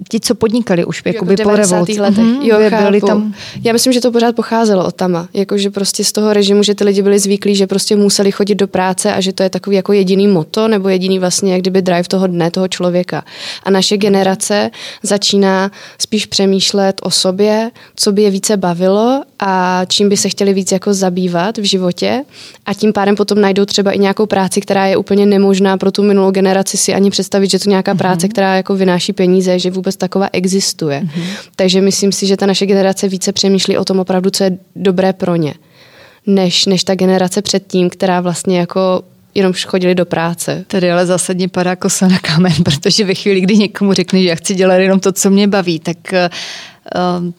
[0.09, 2.01] ti, co podnikali už jako by po revoluci.
[2.01, 2.24] letech.
[2.24, 3.34] Mm-hmm, jo, byli tam.
[3.64, 5.28] Já myslím, že to pořád pocházelo od tama.
[5.39, 8.68] Jakože prostě z toho režimu, že ty lidi byli zvyklí, že prostě museli chodit do
[8.68, 12.09] práce a že to je takový jako jediný moto nebo jediný vlastně jak kdyby drive
[12.09, 13.24] toho dne, toho člověka.
[13.62, 14.70] A naše generace
[15.03, 20.55] začíná spíš přemýšlet o sobě, co by je více bavilo a čím by se chtěli
[20.55, 22.24] víc jako zabývat v životě
[22.66, 26.03] a tím pádem potom najdou třeba i nějakou práci, která je úplně nemožná pro tu
[26.03, 27.99] minulou generaci si ani představit, že to nějaká mm-hmm.
[27.99, 31.01] práce, která jako vynáší peníze, že vůbec taková existuje.
[31.01, 31.24] Mm-hmm.
[31.57, 35.12] Takže myslím si, že ta naše generace více přemýšlí o tom opravdu, co je dobré
[35.18, 35.54] pro ně,
[36.26, 39.02] než, než ta generace předtím, která vlastně jako
[39.34, 40.64] jenom chodili do práce.
[40.66, 44.34] Tady ale zásadně padá kosa na kámen, protože ve chvíli, kdy někomu řekne, že já
[44.34, 47.32] chci dělat jenom to, co mě baví, tak uh,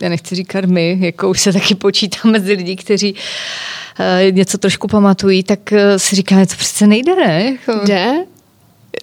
[0.00, 4.88] já nechci říkat my, jako už se taky počítám mezi lidi, kteří uh, něco trošku
[4.88, 7.44] pamatují, tak uh, si říkáme, to přece nejde, ne?
[7.44, 7.84] Jako...
[7.86, 8.14] Jde?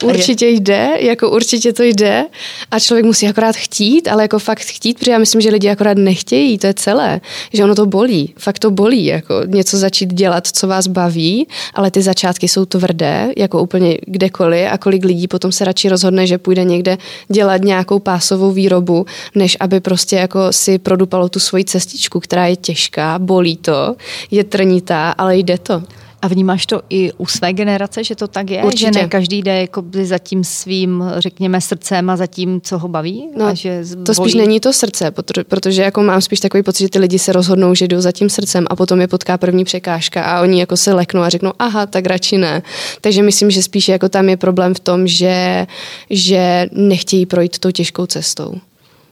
[0.04, 2.26] Určitě jde, jako určitě to jde
[2.72, 5.97] a člověk musí akorát chtít, ale jako fakt chtít, protože já myslím, že lidi akorát
[5.97, 7.22] nechtějí, to je celé,
[7.54, 11.91] že ono to bolí, fakt to bolí, jako něco začít dělat, co vás baví, ale
[11.91, 16.38] ty začátky jsou tvrdé, jako úplně kdekoliv a kolik lidí potom se radši rozhodne, že
[16.38, 16.97] půjde někde
[17.28, 22.56] dělat nějakou pásovou výrobu, než aby prostě jako si produpalo tu svoji cestičku, která je
[22.56, 23.95] těžká, bolí to,
[24.32, 25.84] je trnitá, ale jde to.
[26.22, 28.63] A vnímáš to i u své generace, že to tak je?
[28.63, 28.93] Určitě.
[28.93, 32.88] Že ne každý jde jako za tím svým, řekněme, srdcem a za tím, co ho
[32.88, 33.30] baví?
[33.38, 35.11] No, a že to spíš není to srdce,
[35.47, 38.30] protože jako mám spíš takový pocit, že ty lidi se rozhodnou, že jdou za tím
[38.30, 41.86] srdcem a potom je potká první překážka a oni jako se leknou a řeknou, aha,
[41.86, 42.61] tak radši ne.
[43.01, 45.67] Takže myslím, že spíš jako tam je problém v tom, že,
[46.09, 48.55] že nechtějí projít tou těžkou cestou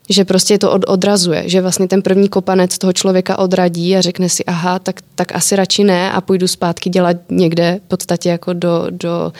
[0.10, 4.30] že prostě to od, odrazuje, že vlastně ten první kopanec toho člověka odradí a řekne
[4.30, 8.54] si, aha, tak, tak asi radši ne a půjdu zpátky dělat někde v podstatě jako
[8.54, 9.34] do, do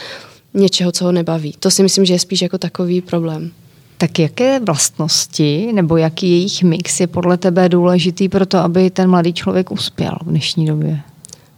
[0.54, 1.54] něčeho, co ho nebaví.
[1.60, 3.52] To si myslím, že je spíš jako takový problém.
[3.98, 9.10] Tak jaké vlastnosti nebo jaký jejich mix je podle tebe důležitý pro to, aby ten
[9.10, 11.00] mladý člověk uspěl v dnešní době?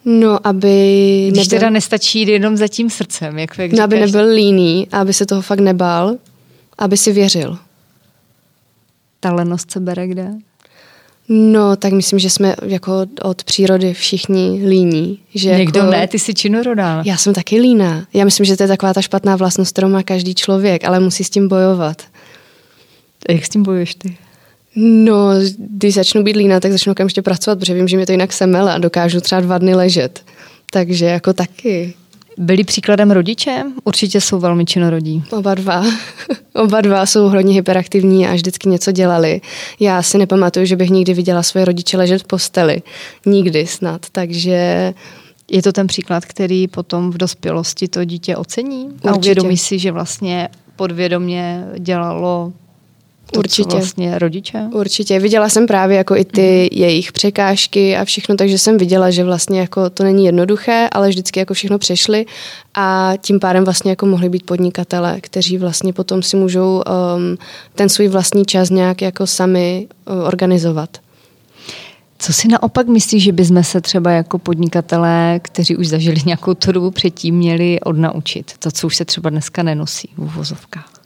[0.05, 1.27] No, aby...
[1.31, 1.59] Když nebyl...
[1.59, 5.25] teda nestačí jít jenom za tím srdcem, jak, jak no, aby nebyl líný, aby se
[5.25, 6.15] toho fakt nebál,
[6.77, 7.57] aby si věřil
[9.21, 10.31] ta lenost se bere kde?
[11.29, 15.19] No, tak myslím, že jsme jako od přírody všichni líní.
[15.35, 15.91] Že Někdo jako...
[15.91, 17.03] ne, ty jsi činorodá.
[17.05, 18.07] Já jsem taky líná.
[18.13, 21.23] Já myslím, že to je taková ta špatná vlastnost, kterou má každý člověk, ale musí
[21.23, 22.01] s tím bojovat.
[23.29, 24.17] A jak s tím bojuješ ty?
[24.75, 28.33] No, když začnu být líná, tak začnu okamžitě pracovat, protože vím, že mě to jinak
[28.33, 30.23] semele a dokážu třeba dva dny ležet.
[30.71, 31.93] Takže jako taky.
[32.37, 33.63] Byli příkladem rodiče?
[33.83, 35.23] Určitě jsou velmi činorodí.
[35.31, 35.83] Oba dva.
[36.53, 39.41] Oba dva jsou hodně hyperaktivní a vždycky něco dělali.
[39.79, 42.81] Já si nepamatuju, že bych nikdy viděla svoje rodiče ležet v posteli.
[43.25, 44.05] Nikdy snad.
[44.11, 44.93] Takže
[45.51, 49.09] je to ten příklad, který potom v dospělosti to dítě ocení Určitě.
[49.09, 52.53] a uvědomí si, že vlastně podvědomě dělalo
[53.31, 53.69] to, Určitě.
[53.69, 54.63] vlastně rodiče?
[54.73, 55.19] Určitě.
[55.19, 56.79] Viděla jsem právě jako i ty mm.
[56.81, 61.39] jejich překážky a všechno, takže jsem viděla, že vlastně jako to není jednoduché, ale vždycky
[61.39, 62.25] jako všechno přešli
[62.73, 66.83] a tím pádem vlastně jako mohli být podnikatele, kteří vlastně potom si můžou
[67.15, 67.37] um,
[67.75, 70.97] ten svůj vlastní čas nějak jako sami uh, organizovat.
[72.19, 76.71] Co si naopak myslíš, že bychom se třeba jako podnikatelé, kteří už zažili nějakou tu
[76.71, 78.51] dobu předtím, měli odnaučit?
[78.59, 81.00] To, co už se třeba dneska nenosí v uvozovkách.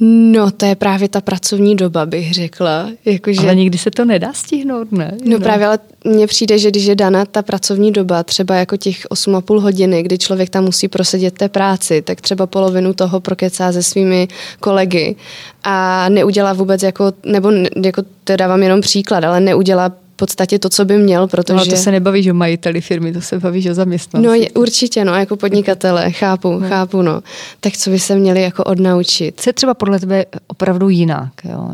[0.00, 2.88] No, to je právě ta pracovní doba, bych řekla.
[3.04, 3.40] Jakože...
[3.40, 5.12] Ale nikdy se to nedá stihnout, ne?
[5.24, 8.76] No, no právě, ale mně přijde, že když je dána ta pracovní doba, třeba jako
[8.76, 13.72] těch 8,5 hodiny, kdy člověk tam musí prosedět té práci, tak třeba polovinu toho prokecá
[13.72, 14.28] se svými
[14.60, 15.16] kolegy
[15.64, 17.50] a neudělá vůbec jako, nebo
[17.84, 21.54] jako to dávám jenom příklad, ale neudělá podstatě to, co by měl, protože...
[21.54, 24.26] No, ale to se nebavíš o majiteli firmy, to se bavíš o zaměstnanci.
[24.26, 26.68] No je, určitě, no, jako podnikatele, chápu, no.
[26.68, 27.20] chápu, no.
[27.60, 29.40] Tak co by se měli jako odnaučit?
[29.40, 31.32] Co je třeba podle tebe opravdu jinak?
[31.44, 31.70] Jo?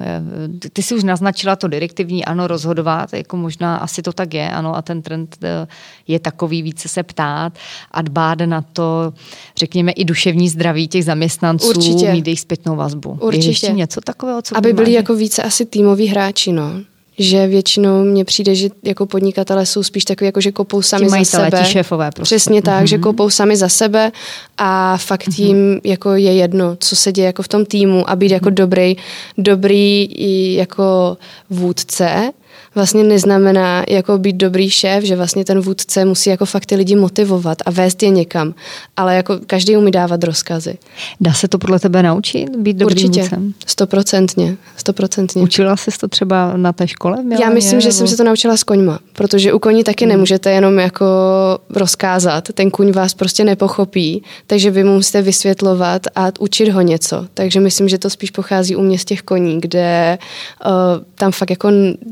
[0.73, 4.77] Ty jsi už naznačila to direktivní, ano, rozhodovat, jako možná asi to tak je, ano,
[4.77, 5.67] a ten trend eh,
[6.09, 7.53] je takový více se ptát
[7.91, 9.13] a dbát na to,
[9.57, 12.13] řekněme, i duševní zdraví těch zaměstnanců, Určitě.
[12.13, 13.19] mít jejich zpětnou vazbu.
[13.21, 13.47] Určitě.
[13.47, 18.05] Je ještě něco takového, co Aby byli jako více asi týmoví hráči, no že většinou
[18.05, 21.63] mně přijde, že jako podnikatele jsou spíš takový, jako že kopou sami za sebe.
[21.65, 22.37] Ti šéfové prostě.
[22.37, 22.89] Přesně tak, mm-hmm.
[22.89, 24.13] že kopou sami za sebe
[24.59, 25.45] a fakt mm-hmm.
[25.45, 28.33] jim jako je jedno, co se děje jako v tom týmu a být mm-hmm.
[28.33, 28.55] jako mhm.
[28.55, 28.97] dobrý,
[29.39, 30.09] dobrý
[30.55, 31.17] jako
[31.51, 32.33] vůdce
[32.75, 36.97] vlastně neznamená jako být dobrý šéf, že vlastně ten vůdce musí jako fakt ty lidi
[36.97, 38.55] motivovat a vést je někam,
[38.97, 40.79] ale jako každý umí dávat rozkazy.
[41.21, 43.55] Dá se to podle tebe naučit, být dobrým Určitě, vůdcem?
[43.67, 45.43] stoprocentně, stoprocentně.
[45.43, 47.19] Učila jsi to třeba na té škole?
[47.41, 47.99] Já myslím, že nebo...
[47.99, 50.13] jsem se to naučila s koňma, protože u koní taky hmm.
[50.13, 51.07] nemůžete jenom jako
[51.71, 57.27] rozkázat, ten kuň vás prostě nepochopí, takže vy mu musíte vysvětlovat a učit ho něco.
[57.35, 60.19] Takže myslím, že to spíš pochází u mě z těch koní, kde
[60.67, 60.73] uh,
[61.15, 61.71] tam fakt jako,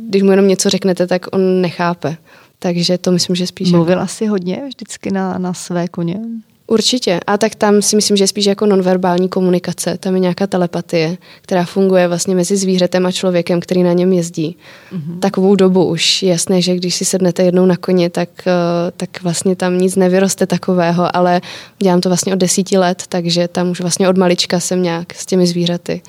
[0.09, 2.17] když mu jenom něco řeknete, tak on nechápe.
[2.59, 3.73] Takže to myslím, že spíš...
[3.73, 4.13] Mluvila jako...
[4.13, 6.21] jsi hodně vždycky na, na své koně?
[6.67, 7.21] Určitě.
[7.27, 9.99] A tak tam si myslím, že je spíš jako nonverbální komunikace.
[9.99, 14.57] Tam je nějaká telepatie, která funguje vlastně mezi zvířetem a člověkem, který na něm jezdí.
[14.93, 15.19] Mm-hmm.
[15.19, 18.53] Takovou dobu už jasné, že když si sednete jednou na koni, tak, eh,
[18.97, 21.41] tak vlastně tam nic nevyroste takového, ale
[21.79, 25.27] dělám to vlastně od desíti let, takže tam už vlastně od malička jsem nějak s
[25.27, 26.03] těmi zvířaty.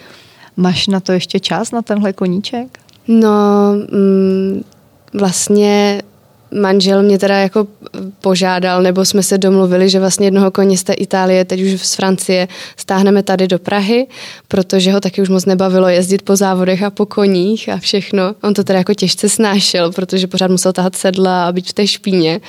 [0.57, 2.82] Máš na to ještě čas, na tenhle koníček?
[3.07, 4.63] No, mm,
[5.13, 6.01] vlastně
[6.53, 7.67] manžel mě teda jako
[8.21, 11.95] požádal, nebo jsme se domluvili, že vlastně jednoho koně z té Itálie, teď už z
[11.95, 12.47] Francie,
[12.77, 14.07] stáhneme tady do Prahy,
[14.47, 18.35] protože ho taky už moc nebavilo jezdit po závodech a po koních a všechno.
[18.43, 21.87] On to teda jako těžce snášel, protože pořád musel tahat sedla a být v té
[21.87, 22.41] špíně.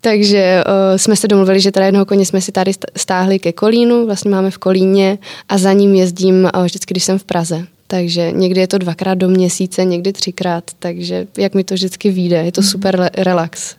[0.00, 4.06] Takže uh, jsme se domluvili, že teda jednoho koně jsme si tady stáhli ke Kolínu,
[4.06, 5.18] vlastně máme v Kolíně
[5.48, 7.66] a za ním jezdím uh, vždycky, když jsem v Praze.
[7.86, 12.36] Takže někdy je to dvakrát do měsíce, někdy třikrát, takže jak mi to vždycky vyjde,
[12.36, 12.68] je to mhm.
[12.68, 13.76] super relax.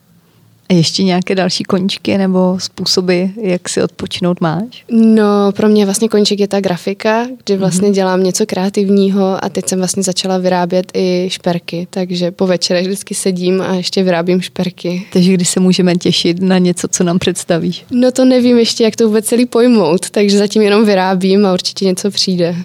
[0.70, 4.86] A ještě nějaké další koníčky nebo způsoby, jak si odpočinout máš?
[4.92, 7.60] No, pro mě vlastně koníček je ta grafika, kdy mhm.
[7.60, 7.94] vlastně mm-hmm.
[7.94, 13.16] dělám něco kreativního a teď jsem vlastně začala vyrábět i šperky, takže po večerech vždycky
[13.16, 15.06] sedím a ještě vyrábím šperky.
[15.14, 17.86] Takže kdy se můžeme těšit na něco, co nám představíš?
[17.92, 21.86] No to nevím ještě, jak to vůbec celý pojmout, takže zatím jenom vyrábím a určitě
[21.86, 22.56] něco přijde.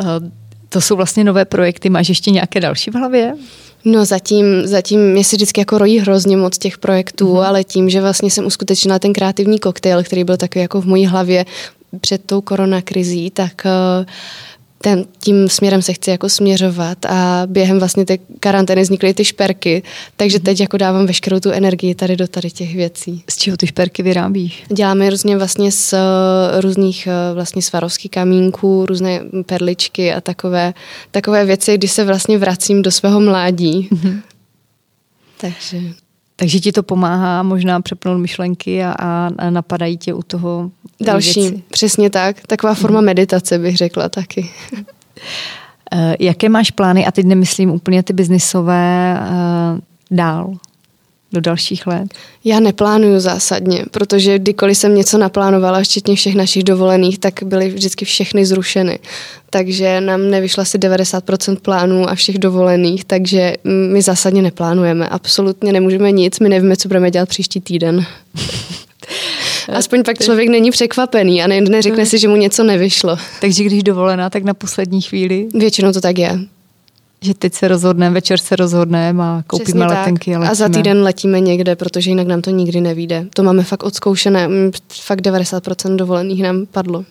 [0.00, 0.28] Uh,
[0.72, 1.90] to jsou vlastně nové projekty.
[1.90, 3.34] Máš ještě nějaké další v hlavě?
[3.84, 7.46] No zatím, zatím mě se vždycky jako rojí hrozně moc těch projektů, mm-hmm.
[7.46, 11.06] ale tím, že vlastně jsem uskutečnila ten kreativní koktejl, který byl takový jako v mojí
[11.06, 11.44] hlavě
[12.00, 14.06] před tou koronakrizí, tak uh,
[14.82, 19.82] ten, tím směrem se chci jako směřovat a během vlastně té karantény vznikly ty šperky,
[20.16, 23.24] takže teď jako dávám veškerou tu energii tady do tady těch věcí.
[23.30, 24.64] Z čeho ty šperky vyrábíš?
[24.68, 30.74] Děláme různě vlastně z uh, různých uh, vlastně svarovských kamínků, různé perličky a takové,
[31.10, 33.88] takové věci, kdy se vlastně vracím do svého mládí.
[33.92, 34.20] Mm-hmm.
[35.40, 36.01] takže...
[36.36, 38.92] Takže ti to pomáhá možná přepnout myšlenky a,
[39.38, 41.62] a napadají tě u toho Další, věci.
[41.70, 42.36] přesně tak.
[42.46, 43.06] Taková forma hmm.
[43.06, 44.50] meditace bych řekla taky.
[45.94, 49.80] Eh, jaké máš plány, a teď nemyslím úplně ty biznisové, eh,
[50.10, 50.54] dál?
[51.32, 52.08] Do dalších let?
[52.44, 58.04] Já neplánuju zásadně, protože kdykoliv jsem něco naplánovala, včetně všech našich dovolených, tak byly vždycky
[58.04, 58.98] všechny zrušeny.
[59.50, 65.08] Takže nám nevyšla asi 90% plánů a všech dovolených, takže my zásadně neplánujeme.
[65.08, 68.06] Absolutně nemůžeme nic, my nevíme, co budeme dělat příští týden.
[69.68, 73.18] Aspoň pak člověk není překvapený a ne, neřekne si, že mu něco nevyšlo.
[73.40, 75.48] Takže když dovolená, tak na poslední chvíli?
[75.54, 76.38] Většinou to tak je.
[77.22, 80.50] Že teď se rozhodneme, večer se rozhodneme a koupíme Přesně letenky a letíme.
[80.50, 83.26] A za týden letíme někde, protože jinak nám to nikdy nevíde.
[83.34, 84.48] To máme fakt odzkoušené.
[84.88, 87.04] Fakt 90% dovolených nám padlo.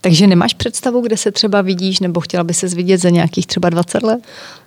[0.00, 3.70] Takže nemáš představu, kde se třeba vidíš, nebo chtěla by se vidět za nějakých třeba
[3.70, 4.20] 20 let?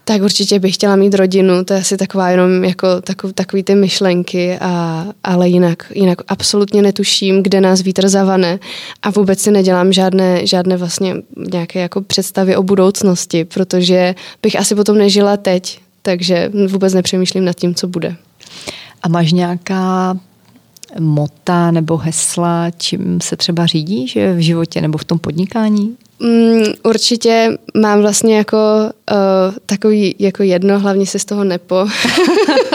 [0.06, 3.76] Tak určitě bych chtěla mít rodinu, to je asi taková jenom jako takový, takový ty
[3.76, 8.60] myšlenky, a, ale jinak, jinak absolutně netuším, kde nás vítr zavane
[9.04, 11.16] a vůbec si nedělám žádné, žádné vlastně
[11.52, 17.54] nějaké jako představy o budoucnosti, protože bych asi potom nežila teď, takže vůbec nepřemýšlím nad
[17.54, 18.16] tím, co bude.
[19.04, 20.18] A máš nějaká
[21.00, 25.98] mota nebo hesla, čím se třeba řídíš v životě nebo v tom podnikání?
[26.20, 28.58] Mm, určitě mám vlastně jako
[29.12, 31.88] uh, takový jako jedno, hlavně se z toho nepo,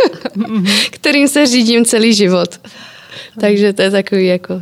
[0.90, 2.60] kterým se řídím celý život.
[3.40, 4.60] Takže to je takový jako...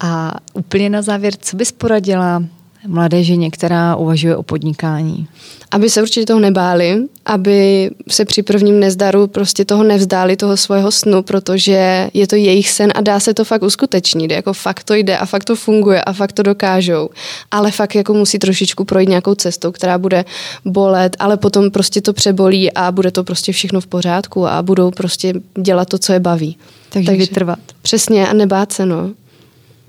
[0.00, 2.44] A úplně na závěr, co bys poradila
[2.86, 5.28] mladé ženě, která uvažuje o podnikání?
[5.70, 10.90] Aby se určitě toho nebáli, aby se při prvním nezdaru prostě toho nevzdáli, toho svého
[10.90, 14.30] snu, protože je to jejich sen a dá se to fakt uskutečnit.
[14.30, 17.10] Jako fakt to jde a fakt to funguje a fakt to dokážou.
[17.50, 20.24] Ale fakt jako musí trošičku projít nějakou cestou, která bude
[20.64, 24.90] bolet, ale potom prostě to přebolí a bude to prostě všechno v pořádku a budou
[24.90, 26.56] prostě dělat to, co je baví.
[26.88, 27.58] Takže, Takže vytrvat.
[27.82, 29.10] Přesně a nebát se, no.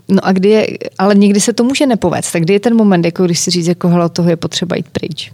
[0.07, 0.67] No a kdy je,
[0.97, 3.67] ale někdy se to může nepovést, tak kdy je ten moment, jako když si říct,
[3.67, 5.31] jako hele, toho je potřeba jít pryč?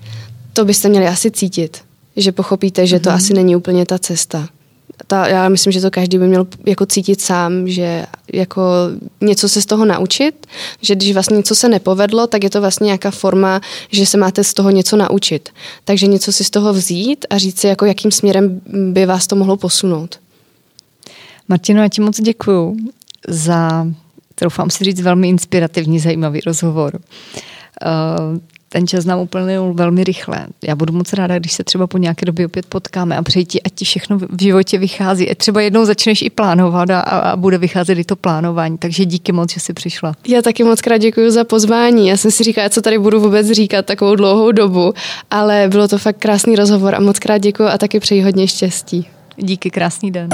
[0.53, 1.77] To byste měli asi cítit,
[2.15, 3.13] že pochopíte, že to mm-hmm.
[3.13, 4.47] asi není úplně ta cesta.
[5.07, 8.61] Ta, já myslím, že to každý by měl jako cítit sám, že jako
[9.21, 10.47] něco se z toho naučit,
[10.81, 14.43] že když vlastně něco se nepovedlo, tak je to vlastně nějaká forma, že se máte
[14.43, 15.49] z toho něco naučit.
[15.85, 19.35] Takže něco si z toho vzít a říct si, jako jakým směrem by vás to
[19.35, 20.19] mohlo posunout.
[21.47, 22.77] Martino, já ti moc děkuju
[23.27, 23.87] za
[24.39, 26.99] troufám si říct, velmi inspirativní, zajímavý rozhovor.
[27.85, 28.39] Eh,
[28.69, 30.47] ten čas nám uplynul velmi rychle.
[30.63, 33.61] Já budu moc ráda, když se třeba po nějaké době opět potkáme a přeji ti,
[33.61, 35.29] ať ti všechno v životě vychází.
[35.29, 38.77] Ať třeba jednou začneš i plánovat a, a bude vycházet i to plánování.
[38.77, 40.13] Takže díky moc, že jsi přišla.
[40.27, 42.07] Já taky moc krát děkuji za pozvání.
[42.07, 44.93] Já jsem si říkala, co tady budu vůbec říkat takovou dlouhou dobu,
[45.31, 49.07] ale bylo to fakt krásný rozhovor a moc krát děkuji a taky přeji hodně štěstí.
[49.37, 50.29] Díky, krásný den.